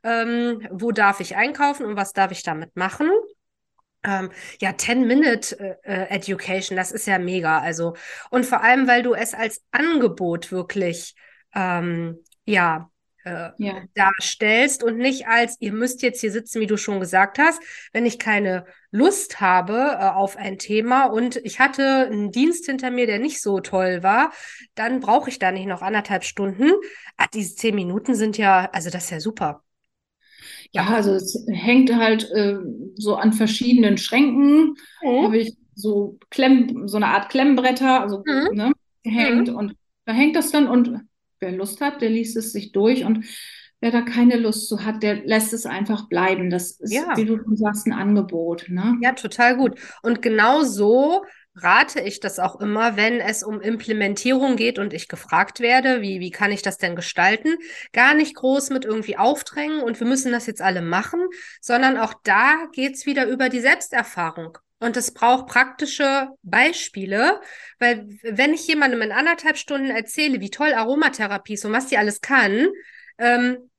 Ähm, 0.03 0.67
wo 0.71 0.91
darf 0.91 1.21
ich 1.21 1.35
einkaufen 1.35 1.85
und 1.85 1.95
was 1.95 2.13
darf 2.13 2.31
ich 2.31 2.43
damit 2.43 2.75
machen? 2.75 3.09
Ähm, 4.03 4.31
ja, 4.59 4.71
10-Minute-Education, 4.71 6.77
äh, 6.77 6.79
das 6.79 6.91
ist 6.91 7.07
ja 7.07 7.19
mega. 7.19 7.59
Also, 7.59 7.95
und 8.29 8.45
vor 8.45 8.61
allem, 8.61 8.87
weil 8.87 9.01
du 9.01 9.13
es 9.13 9.33
als 9.33 9.63
Angebot 9.71 10.51
wirklich 10.51 11.15
ähm, 11.55 12.23
ja, 12.45 12.89
äh, 13.27 13.63
ja. 13.63 13.81
darstellst 13.93 14.83
und 14.83 14.97
nicht 14.97 15.27
als, 15.27 15.57
ihr 15.59 15.73
müsst 15.73 16.01
jetzt 16.01 16.21
hier 16.21 16.31
sitzen, 16.31 16.61
wie 16.61 16.67
du 16.67 16.77
schon 16.77 16.99
gesagt 16.99 17.39
hast, 17.39 17.61
wenn 17.93 18.05
ich 18.05 18.19
keine 18.19 18.65
Lust 18.91 19.41
habe 19.41 19.97
äh, 19.99 20.05
auf 20.09 20.37
ein 20.37 20.57
Thema 20.57 21.05
und 21.05 21.37
ich 21.37 21.59
hatte 21.59 22.07
einen 22.07 22.31
Dienst 22.31 22.65
hinter 22.65 22.91
mir, 22.91 23.05
der 23.05 23.19
nicht 23.19 23.41
so 23.41 23.59
toll 23.59 24.03
war, 24.03 24.31
dann 24.75 24.99
brauche 24.99 25.29
ich 25.29 25.39
da 25.39 25.51
nicht 25.51 25.67
noch 25.67 25.81
anderthalb 25.81 26.23
Stunden. 26.23 26.71
Ach, 27.17 27.27
diese 27.27 27.55
zehn 27.55 27.75
Minuten 27.75 28.15
sind 28.15 28.37
ja, 28.37 28.69
also 28.71 28.89
das 28.89 29.05
ist 29.05 29.11
ja 29.11 29.19
super. 29.19 29.63
Ja, 30.71 30.87
also 30.87 31.13
es 31.13 31.45
hängt 31.47 31.93
halt 31.95 32.29
äh, 32.31 32.57
so 32.95 33.15
an 33.15 33.33
verschiedenen 33.33 33.97
Schränken. 33.97 34.75
Mhm. 35.01 35.23
Habe 35.23 35.37
ich 35.37 35.55
so 35.75 36.17
Klemm, 36.29 36.87
so 36.87 36.97
eine 36.97 37.07
Art 37.07 37.29
Klemmbretter, 37.29 38.01
also 38.01 38.23
mhm. 38.25 38.55
ne, 38.55 38.71
gehängt 39.03 39.49
mhm. 39.49 39.55
und 39.55 39.75
da 40.05 40.13
hängt 40.13 40.35
das 40.35 40.51
dann 40.51 40.67
und 40.67 41.01
wer 41.39 41.51
Lust 41.51 41.81
hat, 41.81 42.01
der 42.01 42.09
liest 42.09 42.37
es 42.37 42.51
sich 42.51 42.71
durch 42.71 43.05
und 43.05 43.25
wer 43.79 43.91
da 43.91 44.01
keine 44.01 44.37
Lust 44.37 44.67
zu 44.67 44.83
hat, 44.83 45.03
der 45.03 45.23
lässt 45.25 45.53
es 45.53 45.65
einfach 45.65 46.09
bleiben. 46.09 46.49
Das 46.49 46.71
ist, 46.71 46.93
ja. 46.93 47.15
wie 47.15 47.25
du 47.25 47.39
sagst, 47.55 47.85
ein 47.87 47.93
Angebot. 47.93 48.65
Ne? 48.69 48.97
Ja, 49.01 49.13
total 49.13 49.57
gut. 49.57 49.79
Und 50.01 50.21
genau 50.21 50.63
so 50.63 51.23
rate 51.55 52.01
ich 52.01 52.19
das 52.19 52.39
auch 52.39 52.59
immer, 52.59 52.97
wenn 52.97 53.19
es 53.19 53.43
um 53.43 53.61
Implementierung 53.61 54.55
geht 54.55 54.79
und 54.79 54.93
ich 54.93 55.07
gefragt 55.07 55.59
werde, 55.59 56.01
wie, 56.01 56.19
wie 56.19 56.31
kann 56.31 56.51
ich 56.51 56.61
das 56.61 56.77
denn 56.77 56.95
gestalten? 56.95 57.55
Gar 57.93 58.13
nicht 58.13 58.35
groß 58.35 58.69
mit 58.69 58.85
irgendwie 58.85 59.17
aufdrängen 59.17 59.81
und 59.81 59.99
wir 59.99 60.07
müssen 60.07 60.31
das 60.31 60.45
jetzt 60.45 60.61
alle 60.61 60.81
machen, 60.81 61.19
sondern 61.61 61.97
auch 61.97 62.13
da 62.23 62.67
geht 62.73 62.95
es 62.95 63.05
wieder 63.05 63.27
über 63.27 63.49
die 63.49 63.59
Selbsterfahrung. 63.59 64.57
Und 64.79 64.95
es 64.95 65.11
braucht 65.13 65.47
praktische 65.47 66.29
Beispiele, 66.43 67.41
weil 67.79 68.07
wenn 68.21 68.53
ich 68.53 68.67
jemandem 68.67 69.01
in 69.01 69.11
anderthalb 69.11 69.57
Stunden 69.57 69.89
erzähle, 69.89 70.39
wie 70.39 70.51
toll 70.51 70.73
Aromatherapie 70.73 71.53
ist 71.55 71.65
und 71.65 71.73
was 71.73 71.87
die 71.87 71.97
alles 71.97 72.21
kann, 72.21 72.67
ähm, 73.17 73.69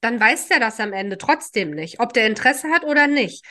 dann 0.00 0.20
weiß 0.20 0.48
der 0.48 0.60
das 0.60 0.78
am 0.80 0.92
Ende 0.92 1.18
trotzdem 1.18 1.70
nicht, 1.70 1.98
ob 1.98 2.12
der 2.12 2.26
Interesse 2.26 2.68
hat 2.68 2.84
oder 2.84 3.06
nicht. 3.06 3.44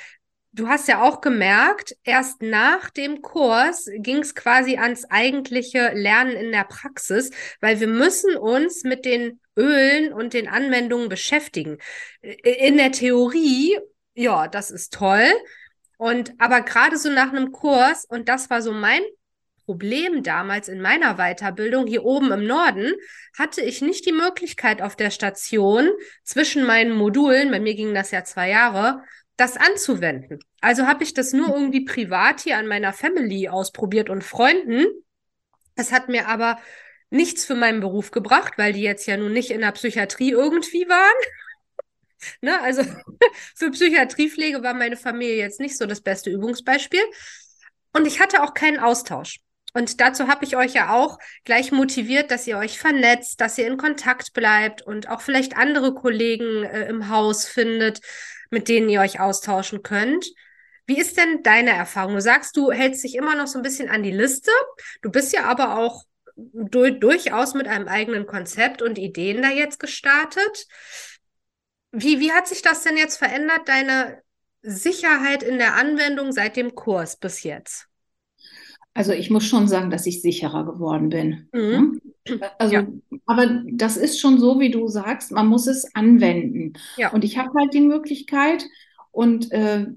Du 0.55 0.67
hast 0.67 0.87
ja 0.87 1.01
auch 1.01 1.19
gemerkt, 1.19 1.95
erst 2.03 2.43
nach 2.43 2.91
dem 2.91 3.23
Kurs 3.23 3.89
ging 3.97 4.17
es 4.17 4.35
quasi 4.35 4.77
ans 4.77 5.03
eigentliche 5.09 5.93
Lernen 5.93 6.33
in 6.33 6.51
der 6.51 6.65
Praxis, 6.65 7.31
weil 7.59 7.79
wir 7.79 7.87
müssen 7.87 8.35
uns 8.37 8.83
mit 8.83 9.03
den 9.03 9.39
Ölen 9.57 10.13
und 10.13 10.33
den 10.33 10.47
Anwendungen 10.47 11.09
beschäftigen. 11.09 11.79
In 12.21 12.77
der 12.77 12.91
Theorie, 12.91 13.79
ja, 14.13 14.47
das 14.47 14.69
ist 14.69 14.93
toll. 14.93 15.25
Und 16.03 16.33
aber 16.37 16.59
gerade 16.59 16.97
so 16.97 17.09
nach 17.09 17.31
einem 17.31 17.53
Kurs, 17.53 18.03
und 18.03 18.27
das 18.27 18.49
war 18.49 18.61
so 18.61 18.73
mein 18.73 19.01
Problem 19.63 20.21
damals 20.21 20.67
in 20.67 20.81
meiner 20.81 21.15
Weiterbildung 21.15 21.87
hier 21.87 22.03
oben 22.03 22.33
im 22.33 22.45
Norden, 22.45 22.91
hatte 23.37 23.61
ich 23.61 23.81
nicht 23.81 24.05
die 24.05 24.11
Möglichkeit 24.11 24.81
auf 24.81 24.97
der 24.97 25.11
Station 25.11 25.89
zwischen 26.25 26.65
meinen 26.65 26.91
Modulen, 26.91 27.51
bei 27.51 27.61
mir 27.61 27.73
ging 27.73 27.93
das 27.93 28.11
ja 28.11 28.25
zwei 28.25 28.49
Jahre, 28.49 29.01
das 29.37 29.55
anzuwenden. 29.55 30.39
Also 30.59 30.87
habe 30.87 31.05
ich 31.05 31.13
das 31.13 31.31
nur 31.31 31.55
irgendwie 31.55 31.85
privat 31.85 32.41
hier 32.41 32.57
an 32.57 32.67
meiner 32.67 32.91
Family 32.91 33.47
ausprobiert 33.47 34.09
und 34.09 34.25
Freunden. 34.25 34.85
Es 35.75 35.93
hat 35.93 36.09
mir 36.09 36.27
aber 36.27 36.59
nichts 37.11 37.45
für 37.45 37.55
meinen 37.55 37.79
Beruf 37.79 38.11
gebracht, 38.11 38.55
weil 38.57 38.73
die 38.73 38.81
jetzt 38.81 39.05
ja 39.05 39.15
nun 39.15 39.31
nicht 39.31 39.51
in 39.51 39.61
der 39.61 39.71
Psychiatrie 39.71 40.31
irgendwie 40.31 40.85
waren. 40.89 41.23
Ne? 42.41 42.61
Also 42.61 42.83
für 43.55 43.71
Psychiatriepflege 43.71 44.63
war 44.63 44.73
meine 44.73 44.97
Familie 44.97 45.37
jetzt 45.37 45.59
nicht 45.59 45.77
so 45.77 45.85
das 45.85 46.01
beste 46.01 46.29
Übungsbeispiel. 46.29 47.03
Und 47.93 48.07
ich 48.07 48.19
hatte 48.19 48.43
auch 48.43 48.53
keinen 48.53 48.79
Austausch. 48.79 49.39
Und 49.73 49.99
dazu 50.01 50.27
habe 50.27 50.45
ich 50.45 50.55
euch 50.55 50.73
ja 50.73 50.93
auch 50.93 51.17
gleich 51.45 51.71
motiviert, 51.71 52.29
dass 52.29 52.45
ihr 52.45 52.57
euch 52.57 52.77
vernetzt, 52.77 53.41
dass 53.41 53.57
ihr 53.57 53.65
in 53.65 53.77
Kontakt 53.77 54.33
bleibt 54.33 54.83
und 54.83 55.09
auch 55.09 55.21
vielleicht 55.21 55.57
andere 55.57 55.95
Kollegen 55.95 56.63
äh, 56.63 56.87
im 56.87 57.09
Haus 57.09 57.45
findet, 57.45 57.99
mit 58.51 58.67
denen 58.67 58.87
ihr 58.87 59.01
euch 59.01 59.19
austauschen 59.19 59.81
könnt. 59.81 60.25
Wie 60.85 60.99
ist 60.99 61.17
denn 61.17 61.41
deine 61.43 61.71
Erfahrung? 61.71 62.15
Du 62.15 62.21
sagst, 62.21 62.55
du 62.55 62.71
hältst 62.71 63.03
dich 63.03 63.15
immer 63.15 63.35
noch 63.35 63.47
so 63.47 63.57
ein 63.57 63.63
bisschen 63.63 63.89
an 63.89 64.03
die 64.03 64.11
Liste. 64.11 64.51
Du 65.01 65.09
bist 65.09 65.33
ja 65.33 65.45
aber 65.45 65.79
auch 65.79 66.03
du 66.35 66.91
durchaus 66.91 67.53
mit 67.53 67.67
einem 67.67 67.87
eigenen 67.87 68.25
Konzept 68.25 68.81
und 68.81 68.97
Ideen 68.97 69.41
da 69.41 69.49
jetzt 69.49 69.79
gestartet. 69.79 70.67
Wie, 71.93 72.19
wie 72.19 72.31
hat 72.31 72.47
sich 72.47 72.61
das 72.61 72.83
denn 72.83 72.97
jetzt 72.97 73.17
verändert, 73.17 73.61
deine 73.67 74.21
Sicherheit 74.61 75.43
in 75.43 75.57
der 75.57 75.75
Anwendung 75.75 76.31
seit 76.31 76.57
dem 76.57 76.75
Kurs 76.75 77.15
bis 77.15 77.43
jetzt? 77.43 77.87
Also 78.93 79.11
ich 79.13 79.29
muss 79.29 79.45
schon 79.45 79.67
sagen, 79.67 79.89
dass 79.89 80.05
ich 80.05 80.21
sicherer 80.21 80.65
geworden 80.65 81.09
bin. 81.09 81.49
Mhm. 81.51 82.01
Ne? 82.27 82.51
Also, 82.57 82.73
ja. 82.73 82.87
aber 83.25 83.61
das 83.71 83.97
ist 83.97 84.19
schon 84.19 84.39
so, 84.39 84.59
wie 84.59 84.69
du 84.71 84.87
sagst, 84.87 85.31
man 85.31 85.47
muss 85.47 85.67
es 85.67 85.95
anwenden. 85.95 86.73
Ja. 86.97 87.11
Und 87.11 87.23
ich 87.23 87.37
habe 87.37 87.57
halt 87.57 87.73
die 87.73 87.81
Möglichkeit 87.81 88.63
und 89.11 89.51
äh, 89.51 89.87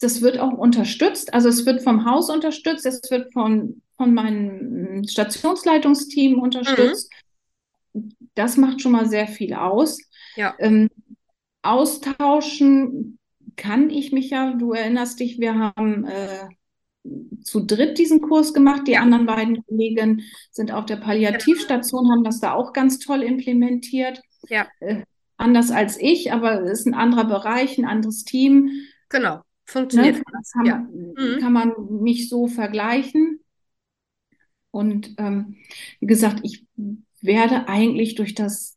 das 0.00 0.20
wird 0.20 0.38
auch 0.38 0.52
unterstützt. 0.52 1.34
Also 1.34 1.48
es 1.48 1.64
wird 1.66 1.82
vom 1.82 2.04
Haus 2.04 2.30
unterstützt, 2.30 2.86
es 2.86 3.10
wird 3.10 3.32
von 3.32 3.82
von 3.96 4.12
meinem 4.12 5.04
Stationsleitungsteam 5.04 6.38
unterstützt. 6.38 7.10
Mhm. 7.92 8.14
Das 8.34 8.56
macht 8.56 8.82
schon 8.82 8.92
mal 8.92 9.08
sehr 9.08 9.26
viel 9.26 9.54
aus. 9.54 9.98
Ja. 10.36 10.54
Ähm, 10.58 10.90
austauschen 11.68 13.18
kann 13.56 13.90
ich 13.90 14.12
mich 14.12 14.30
ja, 14.30 14.52
du 14.52 14.72
erinnerst 14.72 15.20
dich, 15.20 15.38
wir 15.38 15.54
haben 15.54 16.04
äh, 16.04 16.48
zu 17.42 17.60
dritt 17.64 17.98
diesen 17.98 18.20
Kurs 18.20 18.52
gemacht. 18.52 18.82
Die 18.86 18.96
anderen 18.96 19.26
beiden 19.26 19.64
Kollegen 19.64 20.22
sind 20.50 20.72
auf 20.72 20.86
der 20.86 20.96
Palliativstation, 20.96 22.10
haben 22.10 22.24
das 22.24 22.40
da 22.40 22.52
auch 22.52 22.72
ganz 22.72 22.98
toll 22.98 23.22
implementiert. 23.22 24.20
Ja. 24.48 24.66
Äh, 24.80 25.04
anders 25.36 25.70
als 25.70 25.98
ich, 26.00 26.32
aber 26.32 26.62
es 26.62 26.80
ist 26.80 26.86
ein 26.86 26.94
anderer 26.94 27.24
Bereich, 27.24 27.78
ein 27.78 27.84
anderes 27.84 28.24
Team. 28.24 28.70
Genau, 29.08 29.40
funktioniert. 29.64 30.16
Ne? 30.16 30.22
Kann, 30.52 30.66
ja. 30.66 30.76
mhm. 30.78 31.40
kann 31.40 31.52
man 31.52 31.72
nicht 32.00 32.28
so 32.28 32.46
vergleichen. 32.46 33.40
Und 34.70 35.14
ähm, 35.18 35.56
wie 36.00 36.06
gesagt, 36.06 36.40
ich 36.42 36.66
werde 37.22 37.68
eigentlich 37.68 38.14
durch 38.14 38.34
das 38.34 38.76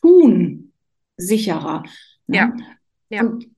Tun 0.00 0.72
sicherer. 1.16 1.84
Ne? 2.28 2.36
Ja. 2.36 2.56
ja. 3.10 3.22
Und 3.22 3.48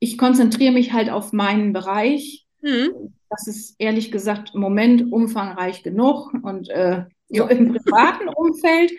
ich 0.00 0.18
konzentriere 0.18 0.72
mich 0.72 0.92
halt 0.92 1.10
auf 1.10 1.32
meinen 1.32 1.72
Bereich. 1.72 2.46
Mhm. 2.62 3.14
Das 3.30 3.46
ist 3.46 3.76
ehrlich 3.78 4.10
gesagt 4.10 4.52
im 4.54 4.60
Moment 4.60 5.12
umfangreich 5.12 5.82
genug. 5.82 6.32
Und 6.42 6.68
äh, 6.70 7.04
so 7.28 7.46
im 7.46 7.72
privaten 7.72 8.28
Umfeld, 8.28 8.92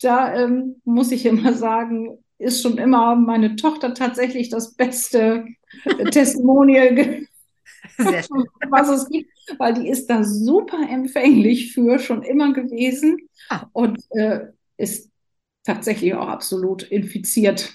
da 0.00 0.34
ähm, 0.34 0.80
muss 0.84 1.12
ich 1.12 1.26
immer 1.26 1.54
sagen, 1.54 2.18
ist 2.38 2.62
schon 2.62 2.78
immer 2.78 3.16
meine 3.16 3.56
Tochter 3.56 3.94
tatsächlich 3.94 4.48
das 4.48 4.74
beste 4.74 5.46
Testimonial, 6.10 7.26
was 7.98 8.88
es 8.88 9.08
gibt, 9.08 9.30
weil 9.58 9.74
die 9.74 9.88
ist 9.88 10.08
da 10.08 10.24
super 10.24 10.78
empfänglich 10.90 11.72
für 11.72 11.98
schon 11.98 12.22
immer 12.22 12.52
gewesen 12.52 13.28
ah. 13.48 13.66
und 13.72 13.98
äh, 14.10 14.48
ist 14.76 15.10
tatsächlich 15.64 16.14
auch 16.14 16.28
absolut 16.28 16.82
infiziert 16.82 17.72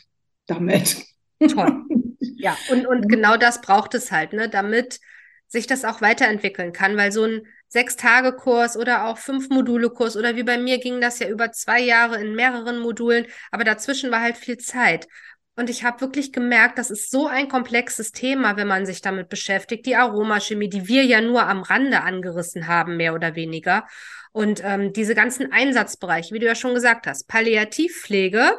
damit. 0.49 0.97
Toll. 1.39 1.83
Ja, 2.41 2.57
und, 2.69 2.85
und 2.87 3.09
genau 3.09 3.35
das 3.35 3.59
braucht 3.59 3.93
es 3.95 4.13
halt, 4.13 4.31
ne, 4.31 4.47
damit 4.47 4.99
sich 5.47 5.67
das 5.67 5.83
auch 5.83 6.01
weiterentwickeln 6.01 6.71
kann, 6.71 6.95
weil 6.95 7.11
so 7.11 7.23
ein 7.25 7.41
Sechs-Tage-Kurs 7.67 8.77
oder 8.77 9.05
auch 9.05 9.17
Fünf-Module-Kurs 9.17 10.15
oder 10.15 10.35
wie 10.35 10.43
bei 10.43 10.57
mir 10.57 10.79
ging 10.79 11.01
das 11.01 11.19
ja 11.19 11.27
über 11.27 11.51
zwei 11.51 11.81
Jahre 11.81 12.19
in 12.19 12.35
mehreren 12.35 12.79
Modulen, 12.79 13.25
aber 13.51 13.63
dazwischen 13.63 14.09
war 14.11 14.21
halt 14.21 14.37
viel 14.37 14.57
Zeit. 14.57 15.07
Und 15.55 15.69
ich 15.69 15.83
habe 15.83 15.99
wirklich 15.99 16.31
gemerkt, 16.31 16.77
das 16.77 16.89
ist 16.89 17.11
so 17.11 17.27
ein 17.27 17.49
komplexes 17.49 18.13
Thema, 18.13 18.55
wenn 18.55 18.67
man 18.67 18.85
sich 18.85 19.01
damit 19.01 19.27
beschäftigt. 19.27 19.85
Die 19.85 19.97
Aromachemie, 19.97 20.69
die 20.69 20.87
wir 20.87 21.03
ja 21.03 21.19
nur 21.19 21.43
am 21.43 21.63
Rande 21.63 22.01
angerissen 22.01 22.67
haben, 22.67 22.95
mehr 22.95 23.13
oder 23.13 23.35
weniger. 23.35 23.85
Und 24.31 24.61
ähm, 24.63 24.93
diese 24.93 25.15
ganzen 25.15 25.51
Einsatzbereiche, 25.51 26.33
wie 26.33 26.39
du 26.39 26.45
ja 26.45 26.55
schon 26.55 26.75
gesagt 26.75 27.07
hast, 27.07 27.27
Palliativpflege, 27.27 28.57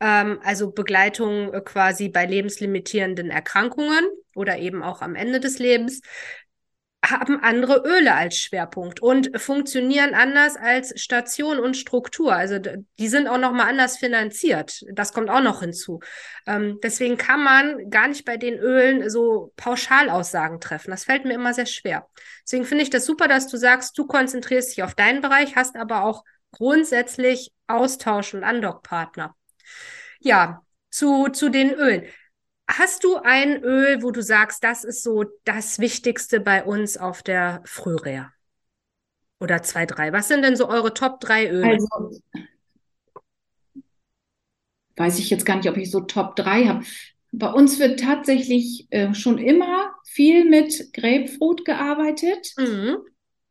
ähm, 0.00 0.40
also 0.42 0.70
Begleitung 0.70 1.52
äh, 1.52 1.60
quasi 1.60 2.08
bei 2.08 2.26
lebenslimitierenden 2.26 3.30
Erkrankungen 3.30 4.04
oder 4.34 4.58
eben 4.58 4.82
auch 4.82 5.02
am 5.02 5.14
Ende 5.14 5.40
des 5.40 5.58
Lebens, 5.58 6.00
haben 7.10 7.42
andere 7.42 7.82
Öle 7.84 8.14
als 8.14 8.38
Schwerpunkt 8.38 9.00
und 9.00 9.38
funktionieren 9.40 10.14
anders 10.14 10.56
als 10.56 10.98
Station 11.00 11.58
und 11.58 11.76
Struktur. 11.76 12.34
Also 12.34 12.58
die 12.58 13.08
sind 13.08 13.28
auch 13.28 13.38
noch 13.38 13.52
mal 13.52 13.68
anders 13.68 13.98
finanziert. 13.98 14.82
Das 14.92 15.12
kommt 15.12 15.30
auch 15.30 15.42
noch 15.42 15.60
hinzu. 15.60 16.00
Ähm, 16.46 16.78
deswegen 16.82 17.16
kann 17.16 17.42
man 17.42 17.90
gar 17.90 18.08
nicht 18.08 18.24
bei 18.24 18.36
den 18.36 18.58
Ölen 18.58 19.10
so 19.10 19.52
Pauschalaussagen 19.56 20.60
treffen. 20.60 20.90
Das 20.90 21.04
fällt 21.04 21.24
mir 21.24 21.34
immer 21.34 21.54
sehr 21.54 21.66
schwer. 21.66 22.08
Deswegen 22.44 22.64
finde 22.64 22.84
ich 22.84 22.90
das 22.90 23.04
super, 23.04 23.28
dass 23.28 23.48
du 23.48 23.56
sagst, 23.56 23.96
du 23.98 24.06
konzentrierst 24.06 24.70
dich 24.70 24.82
auf 24.82 24.94
deinen 24.94 25.20
Bereich, 25.20 25.56
hast 25.56 25.76
aber 25.76 26.04
auch 26.04 26.24
grundsätzlich 26.52 27.52
Austausch 27.66 28.34
und 28.34 28.44
Andockpartner. 28.44 29.34
Ja, 30.20 30.62
zu, 30.90 31.28
zu 31.28 31.48
den 31.48 31.72
Ölen. 31.72 32.04
Hast 32.66 33.04
du 33.04 33.16
ein 33.16 33.62
Öl, 33.62 34.02
wo 34.02 34.10
du 34.10 34.22
sagst, 34.22 34.64
das 34.64 34.84
ist 34.84 35.02
so 35.02 35.24
das 35.44 35.78
Wichtigste 35.78 36.40
bei 36.40 36.64
uns 36.64 36.96
auf 36.96 37.22
der 37.22 37.60
Frühreha? 37.64 38.32
Oder 39.38 39.62
zwei, 39.62 39.84
drei. 39.84 40.12
Was 40.12 40.28
sind 40.28 40.42
denn 40.42 40.56
so 40.56 40.68
eure 40.68 40.94
Top 40.94 41.20
drei 41.20 41.50
Öle? 41.50 41.72
Also, 41.72 42.20
weiß 44.96 45.18
ich 45.18 45.28
jetzt 45.28 45.44
gar 45.44 45.56
nicht, 45.56 45.68
ob 45.68 45.76
ich 45.76 45.90
so 45.90 46.00
Top 46.00 46.36
drei 46.36 46.64
habe. 46.64 46.84
Bei 47.32 47.50
uns 47.50 47.78
wird 47.78 48.00
tatsächlich 48.00 48.86
äh, 48.90 49.12
schon 49.12 49.38
immer 49.38 49.92
viel 50.04 50.48
mit 50.48 50.94
Grapefruit 50.94 51.64
gearbeitet 51.64 52.54
mhm. 52.56 52.98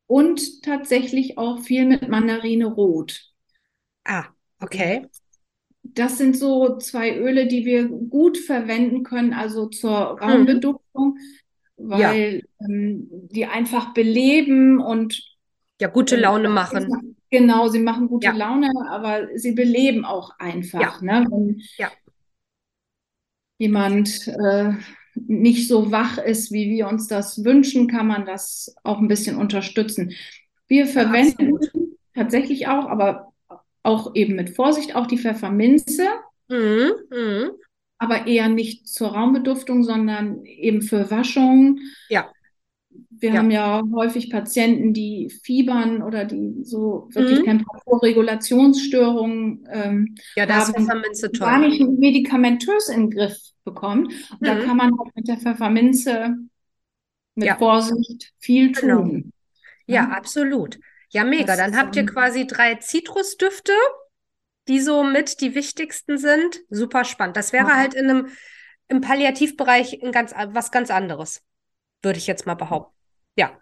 und 0.08 0.64
tatsächlich 0.64 1.38
auch 1.38 1.60
viel 1.62 1.86
mit 1.86 2.08
Mandarine 2.08 2.66
Rot. 2.66 3.34
Ah, 4.06 4.26
okay 4.60 5.08
das 5.96 6.18
sind 6.18 6.38
so 6.38 6.78
zwei 6.78 7.16
Öle, 7.16 7.48
die 7.48 7.66
wir 7.66 7.88
gut 7.88 8.38
verwenden 8.38 9.04
können, 9.04 9.34
also 9.34 9.68
zur 9.68 10.20
Raumbeduftung, 10.20 11.18
mhm. 11.78 11.90
weil 11.90 12.44
ja. 12.60 12.68
ähm, 12.68 13.08
die 13.32 13.46
einfach 13.46 13.94
beleben 13.94 14.80
und 14.80 15.22
ja 15.80 15.88
gute 15.88 16.16
Laune 16.16 16.50
machen. 16.50 17.16
Genau, 17.30 17.68
sie 17.68 17.80
machen 17.80 18.08
gute 18.08 18.28
ja. 18.28 18.34
Laune, 18.34 18.70
aber 18.90 19.28
sie 19.36 19.54
beleben 19.54 20.06
auch 20.06 20.32
einfach. 20.38 21.02
Ja. 21.02 21.22
Ne? 21.22 21.28
Wenn 21.30 21.62
ja. 21.78 21.92
jemand 23.58 24.28
äh, 24.28 24.74
nicht 25.16 25.68
so 25.68 25.92
wach 25.92 26.18
ist, 26.18 26.52
wie 26.52 26.70
wir 26.70 26.88
uns 26.88 27.08
das 27.08 27.44
wünschen, 27.44 27.88
kann 27.88 28.08
man 28.08 28.26
das 28.26 28.76
auch 28.84 29.00
ein 29.00 29.08
bisschen 29.08 29.36
unterstützen. 29.36 30.14
Wir 30.68 30.86
verwenden 30.86 31.60
tatsächlich 32.16 32.68
auch, 32.68 32.86
aber 32.86 33.33
auch 33.84 34.16
eben 34.16 34.36
mit 34.36 34.56
Vorsicht, 34.56 34.96
auch 34.96 35.06
die 35.08 35.18
Pfefferminze, 35.18 36.08
mhm, 36.50 36.92
mh. 37.10 37.52
aber 37.98 38.28
eher 38.28 38.50
nicht 38.50 38.88
zur 38.88 39.10
Raumbeduftung, 39.10 39.84
sondern 39.84 40.46
eben 40.46 40.82
für 40.82 41.12
Waschung. 41.12 41.80
Ja. 42.10 42.32
Wir 43.10 43.32
ja. 43.32 43.38
haben 43.38 43.52
ja 43.52 43.82
häufig 43.94 44.30
Patienten, 44.30 44.94
die 44.94 45.30
fiebern 45.44 46.04
oder 46.04 46.26
die 46.26 46.64
so 46.64 47.10
wirklich 47.12 47.40
mhm. 47.40 47.46
Temperaturregulationsstörungen 47.46 49.68
ähm, 49.72 50.16
ja, 50.36 50.46
das 50.46 50.68
haben, 50.68 50.86
Pfefferminze 50.86 51.32
toll. 51.32 51.48
gar 51.48 51.60
nicht 51.60 51.82
medikamentös 51.82 52.90
in 52.90 53.10
den 53.10 53.12
Griff 53.12 53.38
bekommen. 53.64 54.06
Und 54.06 54.42
mhm. 54.42 54.46
da 54.46 54.56
kann 54.58 54.78
man 54.78 54.92
halt 54.98 55.16
mit 55.16 55.28
der 55.28 55.38
Pfefferminze 55.38 56.36
mit 57.36 57.48
ja. 57.48 57.58
Vorsicht 57.58 58.32
viel 58.40 58.72
genau. 58.72 59.02
tun. 59.02 59.34
Ja, 59.88 59.96
ja, 59.96 60.10
absolut. 60.10 60.78
Ja, 61.14 61.24
mega. 61.24 61.56
Dann 61.56 61.78
habt 61.78 61.96
ihr 61.96 62.06
quasi 62.06 62.48
drei 62.48 62.76
Zitrusdüfte, 62.76 63.74
die 64.68 64.80
so 64.80 65.04
mit 65.04 65.42
die 65.42 65.54
wichtigsten 65.54 66.18
sind. 66.18 66.62
Super 66.70 67.06
spannend. 67.06 67.38
Das 67.38 67.54
wäre 67.54 67.70
ja. 67.70 67.76
halt 67.76 67.94
in 67.94 68.10
einem 68.10 68.28
im 68.88 69.02
Palliativbereich 69.02 70.04
ein 70.04 70.12
ganz, 70.12 70.34
was 70.34 70.72
ganz 70.72 70.92
anderes, 70.92 71.42
würde 72.02 72.18
ich 72.18 72.28
jetzt 72.28 72.46
mal 72.46 72.56
behaupten. 72.56 72.96
Ja, 73.36 73.58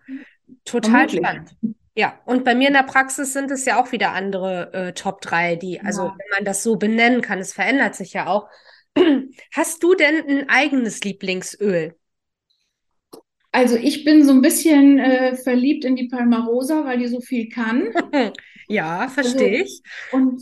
total 0.65 1.09
Vermutlich. 1.09 1.19
spannend. 1.19 1.55
Ja, 1.93 2.19
und 2.25 2.45
bei 2.45 2.55
mir 2.55 2.69
in 2.69 2.73
der 2.73 2.83
Praxis 2.83 3.33
sind 3.33 3.51
es 3.51 3.65
ja 3.65 3.81
auch 3.81 3.91
wieder 3.91 4.13
andere 4.13 4.73
äh, 4.73 4.93
Top 4.93 5.21
3, 5.21 5.57
die, 5.57 5.81
also 5.81 6.03
ja. 6.03 6.15
wenn 6.17 6.37
man 6.37 6.45
das 6.45 6.63
so 6.63 6.77
benennen 6.77 7.21
kann, 7.21 7.39
es 7.39 7.53
verändert 7.53 7.95
sich 7.95 8.13
ja 8.13 8.27
auch. 8.27 8.49
Hast 9.53 9.83
du 9.83 9.93
denn 9.93 10.25
ein 10.27 10.49
eigenes 10.49 11.01
Lieblingsöl? 11.01 11.97
Also 13.51 13.75
ich 13.75 14.05
bin 14.05 14.23
so 14.23 14.31
ein 14.31 14.41
bisschen 14.41 14.97
äh, 14.97 15.35
verliebt 15.35 15.83
in 15.83 15.95
die 15.95 16.07
Palmarosa, 16.07 16.85
weil 16.85 16.99
die 16.99 17.07
so 17.07 17.19
viel 17.19 17.49
kann. 17.49 17.89
ja, 18.67 19.09
verstehe 19.09 19.61
also, 19.61 19.63
ich. 19.63 19.81
Und 20.13 20.41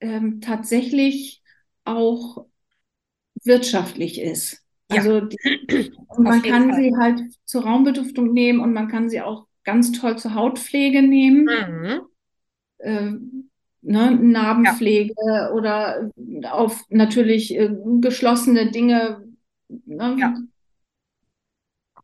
ähm, 0.00 0.40
tatsächlich 0.40 1.42
auch 1.84 2.46
wirtschaftlich 3.44 4.20
ist. 4.20 4.62
Ja. 4.90 4.98
Also 4.98 5.20
die, 5.22 5.92
man 6.18 6.42
kann 6.42 6.70
Fall. 6.70 6.82
sie 6.82 6.92
halt 6.98 7.22
zur 7.46 7.64
Raumbeduftung 7.64 8.32
nehmen 8.32 8.60
und 8.60 8.74
man 8.74 8.88
kann 8.88 9.08
sie 9.08 9.22
auch 9.22 9.46
ganz 9.64 9.92
toll 9.92 10.18
zur 10.18 10.34
Hautpflege 10.34 11.02
nehmen. 11.02 11.44
Mhm. 11.44 12.00
Ähm, 12.80 13.50
ne, 13.80 14.10
Narbenpflege 14.10 15.14
ja. 15.26 15.50
oder 15.52 16.10
auf 16.50 16.84
natürlich 16.90 17.56
äh, 17.56 17.70
geschlossene 18.00 18.70
Dinge. 18.70 19.24
Ne, 19.86 20.16
ja 20.18 20.34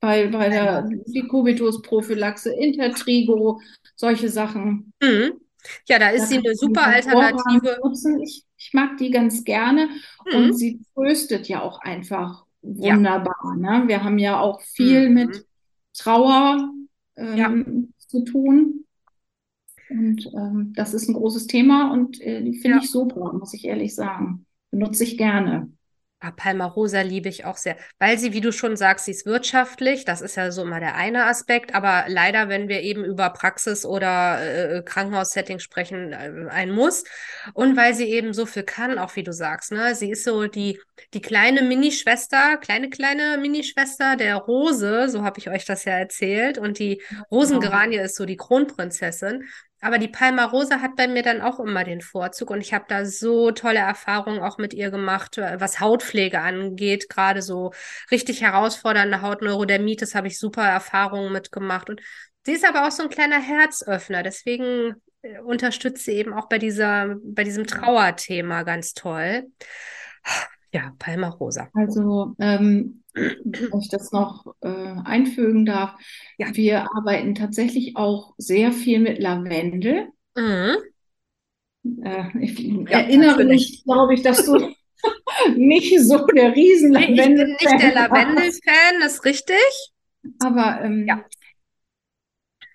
bei, 0.00 0.28
bei 0.28 0.48
der 0.48 0.88
Decubitus-Prophylaxe, 1.06 2.52
Intertrigo, 2.54 3.60
solche 3.96 4.28
Sachen. 4.28 4.92
Mhm. 5.02 5.40
Ja, 5.86 5.98
da 5.98 6.10
ist 6.10 6.28
sie 6.28 6.38
eine 6.38 6.54
super 6.54 6.84
Alternative. 6.84 7.78
Ich, 8.22 8.44
ich, 8.56 8.70
mag 8.72 8.96
die 8.96 9.10
ganz 9.10 9.44
gerne 9.44 9.88
mhm. 10.30 10.36
und 10.36 10.54
sie 10.54 10.80
tröstet 10.94 11.48
ja 11.48 11.62
auch 11.62 11.80
einfach 11.80 12.44
wunderbar. 12.62 13.56
Ja. 13.60 13.80
Ne? 13.80 13.88
Wir 13.88 14.04
haben 14.04 14.18
ja 14.18 14.40
auch 14.40 14.60
viel 14.60 15.08
mhm. 15.08 15.14
mit 15.14 15.46
Trauer 15.94 16.72
ähm, 17.16 17.36
ja. 17.36 17.52
zu 17.98 18.24
tun. 18.24 18.84
Und 19.90 20.26
ähm, 20.34 20.72
das 20.76 20.94
ist 20.94 21.08
ein 21.08 21.14
großes 21.14 21.46
Thema 21.46 21.92
und 21.92 22.20
äh, 22.20 22.42
die 22.42 22.58
finde 22.58 22.78
ja. 22.78 22.82
ich 22.82 22.90
super, 22.90 23.32
muss 23.32 23.54
ich 23.54 23.64
ehrlich 23.64 23.94
sagen. 23.94 24.46
Benutze 24.70 25.04
ich 25.04 25.16
gerne. 25.16 25.72
Ah, 26.20 26.32
Palmarosa 26.32 27.02
liebe 27.02 27.28
ich 27.28 27.44
auch 27.44 27.56
sehr, 27.56 27.76
weil 28.00 28.18
sie, 28.18 28.32
wie 28.32 28.40
du 28.40 28.50
schon 28.50 28.76
sagst, 28.76 29.04
sie 29.04 29.12
ist 29.12 29.24
wirtschaftlich. 29.24 30.04
Das 30.04 30.20
ist 30.20 30.34
ja 30.34 30.50
so 30.50 30.62
immer 30.62 30.80
der 30.80 30.96
eine 30.96 31.26
Aspekt. 31.26 31.76
Aber 31.76 32.06
leider, 32.08 32.48
wenn 32.48 32.66
wir 32.68 32.80
eben 32.80 33.04
über 33.04 33.30
Praxis 33.30 33.86
oder 33.86 34.78
äh, 34.78 34.82
Krankenhaussetting 34.82 35.60
sprechen, 35.60 36.12
äh, 36.12 36.48
ein 36.50 36.72
Muss. 36.72 37.04
Und 37.54 37.76
weil 37.76 37.94
sie 37.94 38.06
eben 38.06 38.34
so 38.34 38.46
viel 38.46 38.64
kann, 38.64 38.98
auch 38.98 39.14
wie 39.14 39.22
du 39.22 39.32
sagst. 39.32 39.70
Ne? 39.70 39.94
Sie 39.94 40.10
ist 40.10 40.24
so 40.24 40.48
die, 40.48 40.80
die 41.14 41.20
kleine 41.20 41.62
Minischwester, 41.62 42.56
kleine, 42.56 42.90
kleine 42.90 43.38
Minischwester 43.38 44.16
der 44.16 44.34
Rose. 44.38 45.08
So 45.10 45.22
habe 45.22 45.38
ich 45.38 45.48
euch 45.48 45.66
das 45.66 45.84
ja 45.84 45.92
erzählt. 45.92 46.58
Und 46.58 46.80
die 46.80 47.00
Rosengeranie 47.30 47.98
ist 47.98 48.16
so 48.16 48.26
die 48.26 48.36
Kronprinzessin. 48.36 49.44
Aber 49.80 49.98
die 49.98 50.08
Palmarosa 50.08 50.80
hat 50.80 50.96
bei 50.96 51.06
mir 51.06 51.22
dann 51.22 51.40
auch 51.40 51.60
immer 51.60 51.84
den 51.84 52.00
Vorzug 52.00 52.50
und 52.50 52.60
ich 52.60 52.74
habe 52.74 52.86
da 52.88 53.04
so 53.04 53.52
tolle 53.52 53.78
Erfahrungen 53.78 54.40
auch 54.40 54.58
mit 54.58 54.74
ihr 54.74 54.90
gemacht, 54.90 55.38
äh, 55.38 55.60
was 55.60 55.80
Hautpflege 55.80 56.40
angeht, 56.40 57.08
gerade 57.08 57.42
so 57.42 57.72
richtig 58.10 58.42
herausfordernde 58.42 59.22
Hautneurodermitis 59.22 60.14
habe 60.14 60.26
ich 60.26 60.38
super 60.38 60.66
Erfahrungen 60.66 61.32
mitgemacht. 61.32 61.90
Und 61.90 62.00
sie 62.44 62.52
ist 62.52 62.66
aber 62.66 62.86
auch 62.86 62.90
so 62.90 63.04
ein 63.04 63.08
kleiner 63.08 63.40
Herzöffner, 63.40 64.22
deswegen 64.22 64.96
äh, 65.22 65.38
unterstützt 65.40 66.04
sie 66.04 66.12
eben 66.12 66.32
auch 66.32 66.48
bei 66.48 66.58
dieser, 66.58 67.16
bei 67.22 67.44
diesem 67.44 67.66
Trauerthema 67.66 68.64
ganz 68.64 68.94
toll. 68.94 69.44
Ja, 70.72 70.92
Palmarosa. 70.98 71.68
Also 71.72 72.34
ähm, 72.38 73.02
wenn 73.14 73.80
ich 73.80 73.88
das 73.88 74.12
noch 74.12 74.54
äh, 74.60 74.94
einfügen 75.04 75.64
darf, 75.64 75.94
ja. 76.36 76.54
wir 76.54 76.88
arbeiten 76.94 77.34
tatsächlich 77.34 77.96
auch 77.96 78.34
sehr 78.36 78.72
viel 78.72 79.00
mit 79.00 79.18
Lavendel. 79.18 80.08
Mhm. 80.36 80.76
Äh, 82.02 82.38
ich 82.40 82.58
ja, 82.58 83.00
erinnere 83.00 83.44
mich, 83.44 83.82
glaube 83.84 84.14
ich, 84.14 84.22
dass 84.22 84.44
du 84.44 84.74
nicht 85.56 85.98
so 86.00 86.26
der 86.26 86.54
riesen 86.54 86.92
Lavendel. 86.92 87.46
Nee, 87.46 87.52
ich 87.52 87.58
bin 87.58 87.70
nicht 87.72 87.82
der 87.82 87.94
Lavendel-Fan, 87.94 89.00
das 89.00 89.14
ist 89.14 89.24
richtig. 89.24 89.92
Aber 90.40 90.82
ähm, 90.82 91.06
ja. 91.06 91.24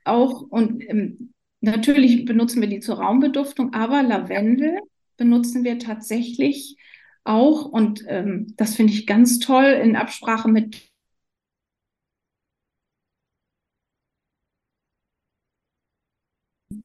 auch 0.06 0.42
und 0.50 0.82
ähm, 0.90 1.34
natürlich 1.62 2.26
benutzen 2.26 2.62
wir 2.62 2.70
die 2.70 2.80
zur 2.80 3.00
Raumbeduftung, 3.00 3.74
aber 3.74 4.02
Lavendel 4.02 4.80
benutzen 5.18 5.64
wir 5.64 5.78
tatsächlich 5.78 6.76
auch. 7.24 7.66
Und 7.66 8.04
ähm, 8.08 8.54
das 8.58 8.76
finde 8.76 8.94
ich 8.94 9.08
ganz 9.08 9.40
toll 9.40 9.66
in 9.66 9.96
Absprache 9.96 10.50
mit 10.50 10.94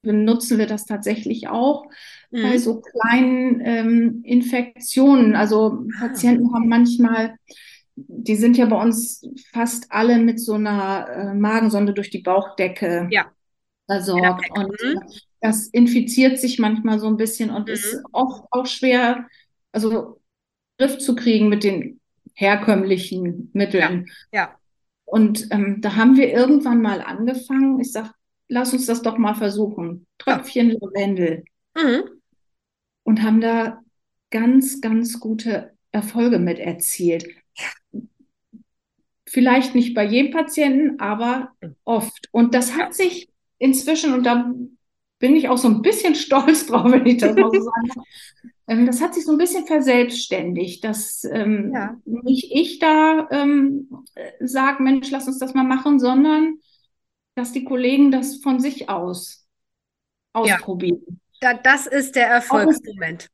benutzen 0.03 0.59
wir 0.59 0.67
das 0.67 0.85
tatsächlich 0.87 1.49
auch 1.49 1.87
mhm. 2.31 2.43
bei 2.43 2.59
so 2.59 2.81
kleinen 2.81 3.61
ähm, 3.65 4.21
Infektionen. 4.25 5.35
Also 5.35 5.85
ah. 5.97 6.01
Patienten 6.01 6.53
haben 6.55 6.69
manchmal, 6.69 7.37
die 7.97 8.37
sind 8.37 8.57
ja 8.57 8.67
bei 8.67 8.81
uns 8.81 9.27
fast 9.53 9.91
alle 9.91 10.19
mit 10.19 10.41
so 10.41 10.55
einer 10.55 11.09
äh, 11.09 11.35
Magensonde 11.35 11.93
durch 11.93 12.11
die 12.11 12.23
Bauchdecke 12.23 13.09
ja. 13.11 13.27
versorgt. 13.87 14.47
Ja. 14.55 14.63
Und 14.63 14.71
mhm. 14.83 15.01
das 15.41 15.69
infiziert 15.69 16.39
sich 16.39 16.59
manchmal 16.59 16.99
so 16.99 17.07
ein 17.07 17.17
bisschen 17.17 17.51
und 17.51 17.69
mhm. 17.69 17.75
ist 17.75 18.01
oft 18.13 18.45
auch 18.51 18.67
schwer, 18.67 19.27
also 19.73 20.18
Griff 20.79 20.99
zu 20.99 21.15
kriegen 21.15 21.49
mit 21.49 21.65
den 21.65 22.01
herkömmlichen 22.35 23.51
Mitteln. 23.53 24.09
Ja. 24.33 24.41
ja. 24.41 24.59
Und 25.05 25.49
ähm, 25.51 25.81
da 25.81 25.97
haben 25.97 26.17
wir 26.17 26.33
irgendwann 26.33 26.81
mal 26.81 27.01
angefangen. 27.01 27.81
Ich 27.81 27.93
sage, 27.93 28.11
lass 28.49 28.73
uns 28.73 28.87
das 28.87 29.03
doch 29.03 29.19
mal 29.19 29.35
versuchen. 29.35 30.07
Tröpfchen 30.19 30.71
ja. 30.71 30.77
Lavendel. 30.81 31.45
Mhm. 31.77 32.05
Und 33.03 33.23
haben 33.23 33.41
da 33.41 33.81
ganz, 34.31 34.81
ganz 34.81 35.19
gute 35.19 35.73
Erfolge 35.91 36.39
mit 36.39 36.59
erzielt. 36.59 37.27
Vielleicht 39.27 39.75
nicht 39.75 39.95
bei 39.95 40.05
jedem 40.05 40.33
Patienten, 40.33 41.01
aber 41.01 41.53
oft. 41.85 42.29
Und 42.33 42.55
das 42.55 42.77
hat 42.77 42.95
sich 42.95 43.31
inzwischen, 43.59 44.15
und 44.15 44.25
da 44.25 44.53
bin 45.19 45.37
ich 45.37 45.49
auch 45.49 45.59
so 45.59 45.69
ein 45.69 45.83
bisschen 45.83 46.15
stolz 46.15 46.67
drauf, 46.67 46.93
wenn 46.93 47.07
ich 47.07 47.19
das 47.19 47.35
mal 47.35 47.51
so 47.53 47.61
sagen 47.61 48.05
ähm, 48.69 48.87
das 48.87 49.01
hat 49.01 49.15
sich 49.15 49.25
so 49.25 49.33
ein 49.33 49.39
bisschen 49.39 49.67
verselbstständigt, 49.67 50.85
dass 50.85 51.25
ähm, 51.25 51.73
ja. 51.75 51.97
nicht 52.05 52.51
ich 52.55 52.79
da 52.79 53.27
ähm, 53.31 54.05
sage, 54.41 54.83
Mensch, 54.83 55.11
lass 55.11 55.27
uns 55.27 55.39
das 55.39 55.55
mal 55.55 55.65
machen, 55.65 55.99
sondern 55.99 56.59
dass 57.35 57.53
die 57.53 57.65
Kollegen 57.65 58.11
das 58.11 58.37
von 58.37 58.61
sich 58.61 58.89
aus 58.89 59.47
ausprobieren. 60.33 61.01
Ja. 61.41 61.55
Da, 61.55 61.55
das 61.55 61.87
ist 61.87 62.17
der 62.17 62.29
Erfolgsmoment. 62.29 63.29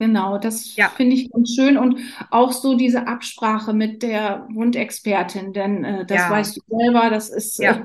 Genau, 0.00 0.38
das 0.38 0.74
ja. 0.76 0.88
finde 0.88 1.14
ich 1.14 1.30
ganz 1.30 1.54
schön 1.54 1.78
und 1.78 2.00
auch 2.30 2.52
so 2.52 2.74
diese 2.74 3.06
Absprache 3.06 3.72
mit 3.72 4.02
der 4.02 4.46
Wundexpertin, 4.50 5.52
denn 5.52 5.84
äh, 5.84 6.04
das 6.04 6.18
ja. 6.18 6.30
weißt 6.30 6.56
du 6.56 6.60
selber, 6.66 7.10
das 7.10 7.30
ist 7.30 7.58
ja, 7.58 7.76
äh, 7.76 7.84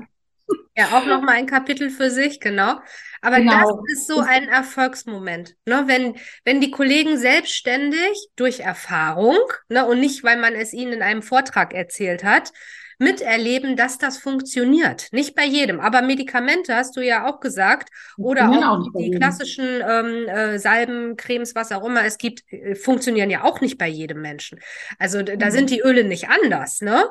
ja 0.76 0.98
auch 0.98 1.06
nochmal 1.06 1.36
ein 1.36 1.46
Kapitel 1.46 1.88
für 1.88 2.10
sich, 2.10 2.40
genau. 2.40 2.80
Aber 3.20 3.36
genau. 3.36 3.82
das 3.86 3.92
ist 3.92 4.06
so 4.06 4.20
ein 4.20 4.48
Erfolgsmoment, 4.48 5.56
ne? 5.66 5.84
wenn, 5.86 6.16
wenn 6.44 6.60
die 6.60 6.70
Kollegen 6.70 7.18
selbstständig 7.18 8.28
durch 8.36 8.60
Erfahrung 8.60 9.38
ne, 9.68 9.86
und 9.86 10.00
nicht, 10.00 10.24
weil 10.24 10.38
man 10.38 10.54
es 10.54 10.72
ihnen 10.72 10.92
in 10.94 11.02
einem 11.02 11.22
Vortrag 11.22 11.74
erzählt 11.74 12.24
hat, 12.24 12.52
miterleben, 13.00 13.76
dass 13.76 13.96
das 13.96 14.18
funktioniert. 14.18 15.08
Nicht 15.12 15.34
bei 15.34 15.44
jedem, 15.44 15.80
aber 15.80 16.02
Medikamente 16.02 16.76
hast 16.76 16.96
du 16.96 17.00
ja 17.00 17.26
auch 17.26 17.40
gesagt 17.40 17.88
oder 18.18 18.50
auch, 18.50 18.62
auch 18.62 18.98
die 18.98 19.10
klassischen 19.10 19.82
ähm, 19.82 20.28
äh, 20.28 20.58
Salben, 20.58 21.16
Cremes, 21.16 21.54
was 21.54 21.72
auch 21.72 21.82
immer 21.82 22.04
es 22.04 22.18
gibt, 22.18 22.44
äh, 22.52 22.74
funktionieren 22.74 23.30
ja 23.30 23.42
auch 23.44 23.62
nicht 23.62 23.78
bei 23.78 23.88
jedem 23.88 24.20
Menschen. 24.20 24.60
Also 24.98 25.22
da 25.22 25.46
mhm. 25.46 25.50
sind 25.50 25.70
die 25.70 25.80
Öle 25.80 26.04
nicht 26.04 26.28
anders, 26.28 26.82
ne? 26.82 27.06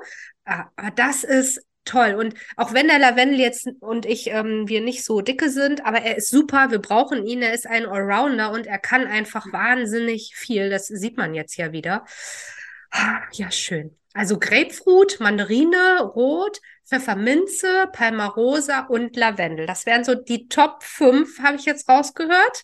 Aber 0.45 0.91
das 0.95 1.23
ist 1.23 1.61
toll. 1.85 2.15
Und 2.17 2.35
auch 2.55 2.73
wenn 2.73 2.87
der 2.87 2.99
Lavendel 2.99 3.39
jetzt 3.39 3.69
und 3.79 4.05
ich, 4.05 4.27
ähm, 4.27 4.67
wir 4.67 4.81
nicht 4.81 5.03
so 5.03 5.21
dicke 5.21 5.49
sind, 5.49 5.85
aber 5.85 6.01
er 6.01 6.17
ist 6.17 6.29
super, 6.29 6.71
wir 6.71 6.79
brauchen 6.79 7.25
ihn, 7.25 7.41
er 7.41 7.53
ist 7.53 7.67
ein 7.67 7.85
Allrounder 7.85 8.51
und 8.51 8.67
er 8.67 8.79
kann 8.79 9.07
einfach 9.07 9.51
wahnsinnig 9.51 10.33
viel. 10.35 10.69
Das 10.69 10.87
sieht 10.87 11.17
man 11.17 11.33
jetzt 11.33 11.57
ja 11.57 11.71
wieder. 11.71 12.05
Ja, 13.33 13.51
schön. 13.51 13.95
Also 14.13 14.39
Grapefruit, 14.39 15.19
Mandarine, 15.19 16.01
Rot, 16.01 16.59
Pfefferminze, 16.85 17.87
Palmarosa 17.93 18.87
und 18.87 19.15
Lavendel. 19.15 19.67
Das 19.67 19.85
wären 19.85 20.03
so 20.03 20.15
die 20.15 20.47
Top 20.47 20.83
5, 20.83 21.39
habe 21.39 21.57
ich 21.57 21.65
jetzt 21.65 21.87
rausgehört. 21.87 22.63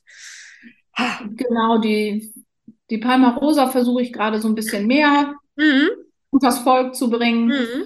Genau, 1.36 1.78
die, 1.78 2.34
die 2.89 2.97
Palmarosa 2.97 3.67
versuche 3.67 4.01
ich 4.01 4.13
gerade 4.13 4.39
so 4.39 4.47
ein 4.47 4.56
bisschen 4.56 4.88
mehr 4.88 5.36
mhm. 5.56 5.89
das 6.41 6.60
Volk 6.60 6.95
zu 6.95 7.10
bringen. 7.10 7.47
Mhm. 7.47 7.84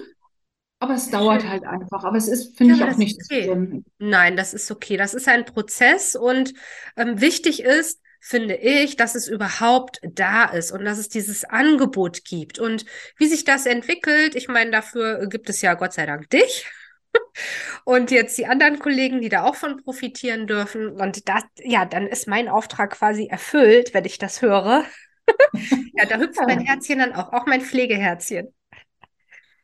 Aber 0.80 0.94
es 0.94 1.10
dauert 1.10 1.46
halt 1.46 1.64
einfach. 1.64 2.04
Aber 2.04 2.16
es 2.16 2.26
ist, 2.26 2.56
finde 2.56 2.74
ja, 2.74 2.86
ich, 2.86 2.92
auch 2.92 2.96
nicht 2.96 3.20
okay. 3.22 3.44
schlimm. 3.44 3.84
Nein, 3.98 4.36
das 4.36 4.54
ist 4.54 4.70
okay. 4.70 4.96
Das 4.96 5.12
ist 5.12 5.28
ein 5.28 5.44
Prozess 5.44 6.16
und 6.16 6.54
ähm, 6.96 7.20
wichtig 7.20 7.62
ist, 7.62 8.00
finde 8.18 8.54
ich, 8.54 8.96
dass 8.96 9.14
es 9.14 9.28
überhaupt 9.28 10.00
da 10.02 10.44
ist 10.46 10.72
und 10.72 10.84
dass 10.84 10.98
es 10.98 11.10
dieses 11.10 11.44
Angebot 11.44 12.24
gibt. 12.24 12.58
Und 12.58 12.86
wie 13.18 13.28
sich 13.28 13.44
das 13.44 13.66
entwickelt, 13.66 14.34
ich 14.34 14.48
meine, 14.48 14.70
dafür 14.70 15.26
gibt 15.28 15.50
es 15.50 15.60
ja 15.60 15.74
Gott 15.74 15.92
sei 15.92 16.06
Dank 16.06 16.28
dich. 16.30 16.66
Und 17.84 18.12
jetzt 18.12 18.38
die 18.38 18.46
anderen 18.46 18.78
Kollegen, 18.78 19.20
die 19.20 19.28
da 19.28 19.42
auch 19.42 19.56
von 19.56 19.82
profitieren 19.82 20.46
dürfen. 20.46 20.90
Und 20.90 21.28
das, 21.28 21.42
ja, 21.58 21.84
dann 21.84 22.06
ist 22.06 22.28
mein 22.28 22.48
Auftrag 22.48 22.92
quasi 22.92 23.26
erfüllt, 23.26 23.94
wenn 23.94 24.04
ich 24.04 24.18
das 24.18 24.42
höre. 24.42 24.84
ja, 25.94 26.06
da 26.06 26.18
hüpft 26.18 26.38
mein 26.46 26.60
Herzchen 26.60 27.00
dann 27.00 27.12
auch, 27.14 27.32
auch 27.32 27.46
mein 27.46 27.62
Pflegeherzchen. 27.62 28.54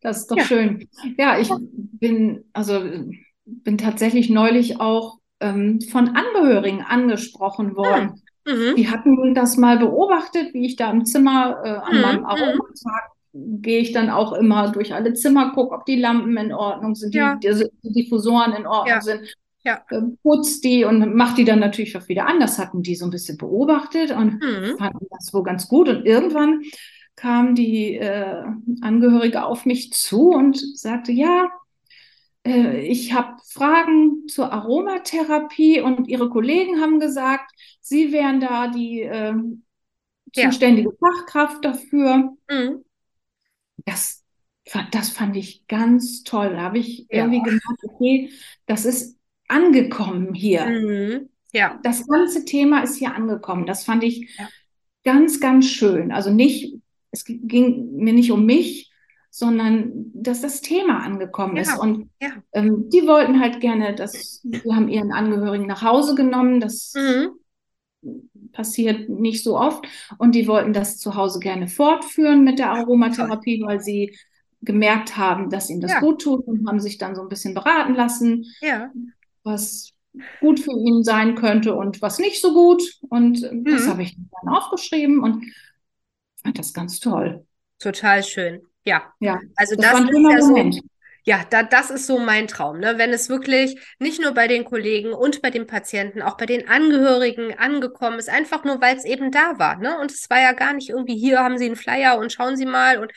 Das 0.00 0.18
ist 0.18 0.30
doch 0.30 0.37
ja. 0.37 0.44
schön. 0.44 0.88
Ja, 1.18 1.38
ich 1.38 1.50
bin, 1.98 2.44
also 2.52 2.82
bin 3.44 3.78
tatsächlich 3.78 4.30
neulich 4.30 4.80
auch 4.80 5.18
ähm, 5.40 5.80
von 5.80 6.16
Angehörigen 6.16 6.82
angesprochen 6.82 7.76
worden. 7.76 8.22
Mhm. 8.46 8.76
Die 8.76 8.88
hatten 8.88 9.35
das 9.35 9.56
mal 9.56 9.78
beobachtet, 9.78 10.54
wie 10.54 10.66
ich 10.66 10.76
da 10.76 10.90
im 10.90 11.04
Zimmer 11.04 11.61
äh, 11.64 11.68
an 11.68 11.96
mhm. 11.96 12.02
meinem 12.02 12.20
mhm. 12.20 12.26
Aromatag 12.26 13.16
gehe 13.38 13.80
ich 13.80 13.92
dann 13.92 14.11
auch 14.11 14.32
immer 14.32 14.72
durch 14.72 14.94
alle 14.94 15.12
Zimmer, 15.12 15.52
gucke, 15.52 15.74
ob 15.74 15.85
die 15.85 15.96
Lampen 15.96 16.37
in 16.37 16.52
Ordnung 16.52 16.94
sind, 16.94 17.14
ja. 17.14 17.37
die, 17.37 17.52
die, 17.82 17.92
Diffusoren 17.92 18.52
in 18.54 18.66
Ordnung 18.66 18.96
ja. 18.96 19.00
sind. 19.00 19.35
Ja. 19.62 19.82
Äh, 19.90 20.00
putzt 20.22 20.64
die 20.64 20.85
und 20.85 21.14
macht 21.14 21.38
die 21.38 21.44
dann 21.44 21.59
natürlich 21.59 21.96
auch 21.96 22.09
wieder 22.09 22.26
an. 22.26 22.40
Das 22.40 22.59
hatten 22.59 22.82
die 22.82 22.94
so 22.94 23.04
ein 23.04 23.11
bisschen 23.11 23.37
beobachtet 23.37 24.11
und 24.12 24.40
mhm. 24.40 24.78
fanden 24.78 25.06
das 25.11 25.35
wohl 25.35 25.42
ganz 25.42 25.68
gut. 25.68 25.88
Und 25.88 26.06
irgendwann 26.06 26.62
kam 27.16 27.55
die 27.55 27.94
äh, 27.94 28.44
Angehörige 28.83 29.44
auf 29.44 29.64
mich 29.64 29.92
zu 29.92 30.31
und 30.31 30.57
sagte, 30.79 31.12
ja, 31.12 31.48
äh, 32.46 32.81
ich 32.81 33.12
habe 33.12 33.38
Fragen 33.48 34.29
zur 34.29 34.52
Aromatherapie 34.52 35.81
und 35.81 36.09
Ihre 36.09 36.29
Kollegen 36.29 36.81
haben 36.81 37.00
gesagt, 37.00 37.50
Sie 37.81 38.12
wären 38.12 38.40
da 38.40 38.68
die 38.68 39.00
äh, 39.00 39.35
zuständige 40.33 40.90
ja. 40.90 40.96
Fachkraft 41.00 41.64
dafür. 41.64 42.37
Mhm. 42.50 42.85
Das, 43.85 44.24
das 44.90 45.09
fand 45.11 45.37
ich 45.37 45.66
ganz 45.66 46.22
toll. 46.22 46.50
Da 46.50 46.62
habe 46.62 46.79
ich 46.79 47.07
ja. 47.11 47.24
irgendwie 47.24 47.42
gemerkt, 47.42 47.85
okay, 47.85 48.31
das 48.66 48.85
ist 48.85 49.16
angekommen 49.48 50.35
hier. 50.35 50.66
Mhm. 50.66 51.31
Ja. 51.52 51.79
Das 51.83 52.07
ganze 52.07 52.44
Thema 52.44 52.83
ist 52.83 52.96
hier 52.96 53.14
angekommen. 53.14 53.64
Das 53.64 53.85
fand 53.85 54.05
ich 54.05 54.37
ja. 54.38 54.48
ganz, 55.05 55.40
ganz 55.40 55.66
schön. 55.66 56.12
Also 56.12 56.31
nicht 56.31 56.76
es 57.16 57.24
ging 57.24 57.96
mir 57.96 58.12
nicht 58.12 58.31
um 58.33 58.44
mich, 58.46 58.90
sondern 59.31 60.11
dass 60.14 60.40
das 60.42 60.61
Thema 60.61 61.02
angekommen 61.02 61.57
Ja, 61.57 61.62
ist. 61.62 61.79
Und 61.79 62.11
ja. 62.20 62.29
ähm, 62.52 62.88
die 62.90 63.07
wollten 63.07 63.40
halt 63.40 63.61
gerne, 63.61 63.94
dass 63.94 64.40
wir 64.44 64.74
haben 64.74 64.88
ihren 64.88 65.12
Angehörigen 65.12 65.66
nach 65.66 65.83
Hause 65.83 66.14
genommen. 66.14 66.61
Das 66.61 66.94
Mhm. 66.94 67.31
passiert 68.52 69.09
nicht 69.09 69.42
so 69.42 69.59
oft. 69.59 69.85
Und 70.18 70.35
die 70.35 70.46
wollten 70.46 70.72
das 70.72 70.98
zu 70.98 71.14
Hause 71.16 71.40
gerne 71.40 71.68
fortführen 71.68 72.44
mit 72.44 72.59
der 72.59 72.70
Aromatherapie, 72.70 73.62
weil 73.64 73.81
sie 73.81 74.16
gemerkt 74.62 75.16
haben, 75.16 75.50
dass 75.50 75.70
ihnen 75.70 75.81
das 75.81 75.92
Ja. 75.92 76.00
gut 76.00 76.22
tut 76.22 76.46
und 76.46 76.66
haben 76.66 76.81
sich 76.81 76.98
dann 76.98 77.14
so 77.14 77.22
ein 77.22 77.29
bisschen 77.29 77.55
beraten 77.55 77.94
lassen, 77.94 78.46
was 79.44 79.90
gut 80.40 80.61
für 80.61 80.72
ihn 80.72 81.05
sein 81.05 81.35
könnte 81.35 81.74
und 81.74 82.00
was 82.02 82.18
nicht 82.18 82.40
so 82.40 82.55
gut. 82.55 82.83
Und 83.09 83.42
äh, 83.42 83.50
das 83.64 83.87
Mhm. 83.87 83.90
habe 83.90 84.02
ich 84.02 84.16
dann 84.16 84.55
aufgeschrieben 84.55 85.22
und 85.22 85.44
fand 86.46 86.59
das 86.59 86.72
ganz 86.72 87.00
toll. 87.00 87.46
Total 87.78 88.22
schön. 88.22 88.62
Ja. 88.85 89.12
Ja, 89.20 89.40
Also 89.56 89.76
das 89.76 89.90
das 89.90 90.00
ist 90.11 90.28
ja 90.30 90.40
so, 90.42 90.54
Moment. 90.54 90.80
ja, 91.24 91.44
da, 91.50 91.62
das 91.62 91.90
ist 91.90 92.06
so 92.06 92.18
mein 92.18 92.48
Traum, 92.48 92.78
ne? 92.80 92.98
Wenn 92.98 93.12
es 93.12 93.28
wirklich 93.28 93.78
nicht 93.98 94.20
nur 94.20 94.32
bei 94.35 94.48
den 94.48 94.64
Kollegen 94.64 95.12
und 95.12 95.42
bei 95.42 95.50
den 95.50 95.66
Patienten, 95.66 96.22
auch 96.22 96.37
bei 96.37 96.46
den 96.46 96.68
Angehörigen 96.68 97.59
angekommen 97.59 98.18
ist, 98.18 98.28
einfach 98.30 98.64
nur, 98.64 98.80
weil 98.80 98.96
es 98.96 99.04
eben 99.04 99.30
da 99.32 99.59
war, 99.59 99.76
ne? 99.78 99.98
Und 100.00 100.12
es 100.12 100.30
war 100.30 100.40
ja 100.40 100.52
gar 100.52 100.72
nicht 100.74 100.90
irgendwie, 100.90 101.18
hier 101.18 101.40
haben 101.40 101.59
Sie 101.59 101.66
einen 101.66 101.76
Flyer 101.76 102.18
und 102.18 102.32
schauen 102.32 102.56
Sie 102.56 102.66
mal 102.66 102.98
und 102.98 103.12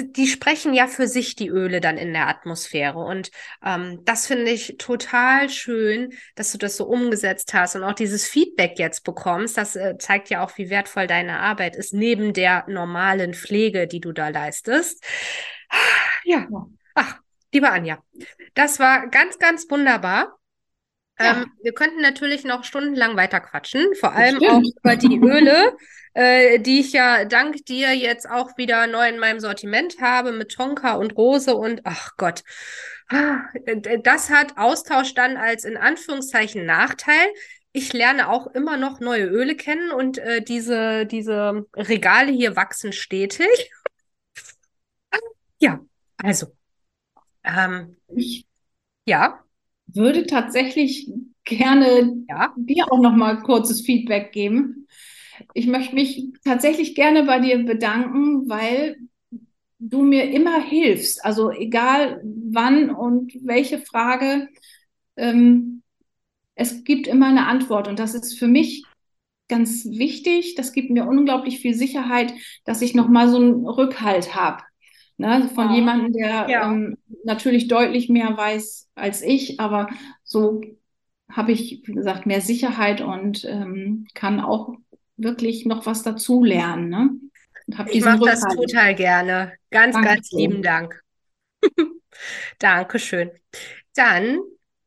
die 0.00 0.26
sprechen 0.26 0.74
ja 0.74 0.86
für 0.86 1.06
sich, 1.06 1.36
die 1.36 1.48
Öle 1.48 1.80
dann 1.80 1.98
in 1.98 2.12
der 2.12 2.28
Atmosphäre. 2.28 2.98
Und 2.98 3.30
ähm, 3.64 4.00
das 4.04 4.26
finde 4.26 4.50
ich 4.50 4.76
total 4.78 5.48
schön, 5.50 6.12
dass 6.34 6.52
du 6.52 6.58
das 6.58 6.76
so 6.76 6.86
umgesetzt 6.86 7.52
hast 7.54 7.76
und 7.76 7.84
auch 7.84 7.92
dieses 7.94 8.26
Feedback 8.26 8.78
jetzt 8.78 9.04
bekommst. 9.04 9.56
Das 9.56 9.76
äh, 9.76 9.96
zeigt 9.98 10.30
ja 10.30 10.44
auch, 10.44 10.56
wie 10.58 10.70
wertvoll 10.70 11.06
deine 11.06 11.40
Arbeit 11.40 11.76
ist, 11.76 11.92
neben 11.92 12.32
der 12.32 12.64
normalen 12.68 13.34
Pflege, 13.34 13.86
die 13.86 14.00
du 14.00 14.12
da 14.12 14.28
leistest. 14.28 15.04
Ja, 16.24 16.48
Ja. 16.48 16.66
ach, 16.94 17.20
liebe 17.52 17.70
Anja, 17.70 18.02
das 18.54 18.78
war 18.78 19.08
ganz, 19.08 19.38
ganz 19.38 19.70
wunderbar. 19.70 20.38
Ja. 21.18 21.42
Ähm, 21.42 21.52
wir 21.62 21.72
könnten 21.72 22.00
natürlich 22.00 22.44
noch 22.44 22.64
stundenlang 22.64 23.16
weiter 23.16 23.40
quatschen, 23.40 23.86
vor 24.00 24.12
allem 24.12 24.38
auch 24.42 24.62
über 24.62 24.96
die 24.96 25.18
Öle, 25.22 25.76
äh, 26.14 26.58
die 26.58 26.80
ich 26.80 26.92
ja 26.92 27.24
dank 27.24 27.64
dir 27.66 27.92
jetzt 27.92 28.28
auch 28.28 28.56
wieder 28.56 28.86
neu 28.86 29.08
in 29.08 29.18
meinem 29.18 29.40
Sortiment 29.40 30.00
habe 30.00 30.32
mit 30.32 30.52
Tonka 30.52 30.94
und 30.94 31.16
Rose 31.16 31.54
und 31.54 31.82
ach 31.84 32.10
Gott. 32.16 32.42
Ah, 33.08 33.40
Das 34.02 34.30
hat 34.30 34.56
Austausch 34.56 35.14
dann 35.14 35.36
als 35.36 35.64
in 35.64 35.76
Anführungszeichen 35.76 36.64
Nachteil. 36.64 37.28
Ich 37.72 37.92
lerne 37.92 38.28
auch 38.28 38.48
immer 38.48 38.76
noch 38.76 39.00
neue 39.00 39.26
Öle 39.26 39.54
kennen 39.56 39.90
und 39.92 40.18
äh, 40.18 40.42
diese, 40.42 41.06
diese 41.06 41.66
Regale 41.74 42.30
hier 42.32 42.56
wachsen 42.56 42.92
stetig. 42.92 43.48
Ja, 45.58 45.80
also, 46.18 46.46
ähm, 47.44 47.96
ja, 49.06 49.44
würde 49.94 50.26
tatsächlich 50.26 51.10
gerne 51.44 52.24
ja, 52.28 52.52
dir 52.56 52.90
auch 52.90 53.00
noch 53.00 53.14
mal 53.14 53.42
kurzes 53.42 53.82
Feedback 53.82 54.32
geben. 54.32 54.86
Ich 55.54 55.66
möchte 55.66 55.94
mich 55.94 56.28
tatsächlich 56.44 56.94
gerne 56.94 57.24
bei 57.24 57.40
dir 57.40 57.64
bedanken, 57.64 58.48
weil 58.48 58.96
du 59.78 60.02
mir 60.02 60.30
immer 60.30 60.62
hilfst. 60.62 61.24
Also 61.24 61.50
egal 61.50 62.22
wann 62.24 62.90
und 62.90 63.32
welche 63.42 63.78
Frage, 63.78 64.48
ähm, 65.16 65.82
es 66.54 66.84
gibt 66.84 67.06
immer 67.06 67.28
eine 67.28 67.46
Antwort 67.46 67.88
und 67.88 67.98
das 67.98 68.14
ist 68.14 68.38
für 68.38 68.46
mich 68.46 68.84
ganz 69.48 69.84
wichtig. 69.86 70.54
Das 70.54 70.72
gibt 70.72 70.90
mir 70.90 71.06
unglaublich 71.06 71.60
viel 71.60 71.74
Sicherheit, 71.74 72.32
dass 72.64 72.82
ich 72.82 72.94
noch 72.94 73.08
mal 73.08 73.28
so 73.28 73.36
einen 73.36 73.66
Rückhalt 73.66 74.34
habe. 74.34 74.62
Ne, 75.22 75.48
von 75.54 75.68
Ja. 75.68 75.74
jemandem, 75.76 76.12
der 76.12 76.48
Ja. 76.48 76.62
ähm, 76.64 76.98
natürlich 77.24 77.68
deutlich 77.68 78.08
mehr 78.08 78.36
weiß 78.36 78.90
als 78.96 79.22
ich, 79.22 79.60
aber 79.60 79.88
so 80.24 80.60
habe 81.30 81.52
ich, 81.52 81.82
wie 81.86 81.92
gesagt, 81.92 82.26
mehr 82.26 82.40
Sicherheit 82.40 83.00
und 83.00 83.44
ähm, 83.44 84.06
kann 84.14 84.40
auch 84.40 84.74
wirklich 85.16 85.64
noch 85.66 85.86
was 85.86 86.02
dazu 86.02 86.42
lernen. 86.44 86.88
Ne? 86.88 87.10
Ich 87.84 88.00
mache 88.00 88.22
das 88.24 88.46
total 88.48 88.94
gerne. 88.94 89.52
Ganz, 89.70 90.00
ganz 90.00 90.30
Dankeschön. 90.30 90.32
lieben 90.32 90.62
Dank. 90.62 91.00
Dankeschön. 92.58 93.30
Dann 93.94 94.40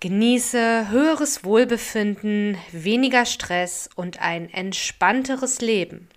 Genieße 0.00 0.90
höheres 0.90 1.42
Wohlbefinden, 1.42 2.56
weniger 2.70 3.26
Stress 3.26 3.88
und 3.96 4.20
ein 4.20 4.48
entspannteres 4.52 5.60
Leben. 5.60 6.08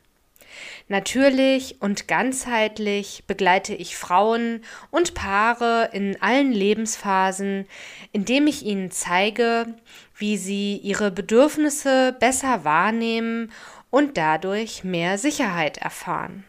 Natürlich 0.88 1.78
und 1.80 2.08
ganzheitlich 2.08 3.24
begleite 3.26 3.74
ich 3.74 3.96
Frauen 3.96 4.62
und 4.90 5.14
Paare 5.14 5.90
in 5.94 6.22
allen 6.22 6.52
Lebensphasen, 6.52 7.66
indem 8.12 8.46
ich 8.46 8.64
ihnen 8.64 8.92
zeige, 8.92 9.74
wie 10.22 10.38
sie 10.38 10.78
ihre 10.78 11.10
Bedürfnisse 11.10 12.16
besser 12.18 12.64
wahrnehmen 12.64 13.52
und 13.90 14.18
dadurch 14.18 14.84
mehr 14.84 15.18
Sicherheit 15.18 15.78
erfahren. 15.78 16.46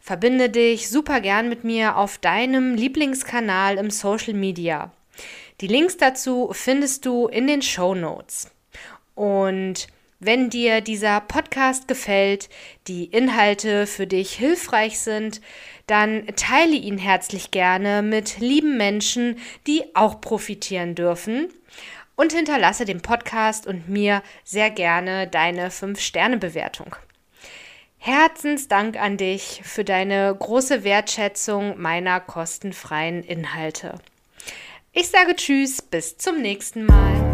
Verbinde 0.00 0.48
dich 0.48 0.88
super 0.88 1.20
gern 1.20 1.48
mit 1.48 1.64
mir 1.64 1.96
auf 1.96 2.18
deinem 2.18 2.74
Lieblingskanal 2.74 3.78
im 3.78 3.90
Social 3.90 4.34
Media. 4.34 4.92
Die 5.60 5.66
Links 5.66 5.96
dazu 5.96 6.50
findest 6.52 7.04
du 7.04 7.26
in 7.26 7.46
den 7.46 7.62
Show 7.62 7.94
Notes. 7.94 8.50
Und 9.14 9.88
wenn 10.20 10.48
dir 10.48 10.80
dieser 10.80 11.20
Podcast 11.20 11.88
gefällt, 11.88 12.48
die 12.86 13.06
Inhalte 13.06 13.88
für 13.88 14.06
dich 14.06 14.34
hilfreich 14.34 15.00
sind, 15.00 15.40
dann 15.88 16.28
teile 16.36 16.76
ihn 16.76 16.96
herzlich 16.96 17.50
gerne 17.50 18.02
mit 18.02 18.38
lieben 18.38 18.76
Menschen, 18.76 19.38
die 19.66 19.82
auch 19.96 20.20
profitieren 20.20 20.94
dürfen. 20.94 21.48
Und 22.16 22.32
hinterlasse 22.32 22.84
dem 22.84 23.00
Podcast 23.00 23.66
und 23.66 23.88
mir 23.88 24.22
sehr 24.44 24.70
gerne 24.70 25.26
deine 25.26 25.70
5-Sterne-Bewertung. 25.70 26.96
Herzensdank 27.98 29.00
an 29.00 29.16
dich 29.16 29.62
für 29.64 29.84
deine 29.84 30.34
große 30.36 30.82
Wertschätzung 30.84 31.80
meiner 31.80 32.20
kostenfreien 32.20 33.22
Inhalte. 33.22 33.94
Ich 34.92 35.08
sage 35.08 35.36
Tschüss, 35.36 35.80
bis 35.80 36.18
zum 36.18 36.42
nächsten 36.42 36.84
Mal. 36.84 37.31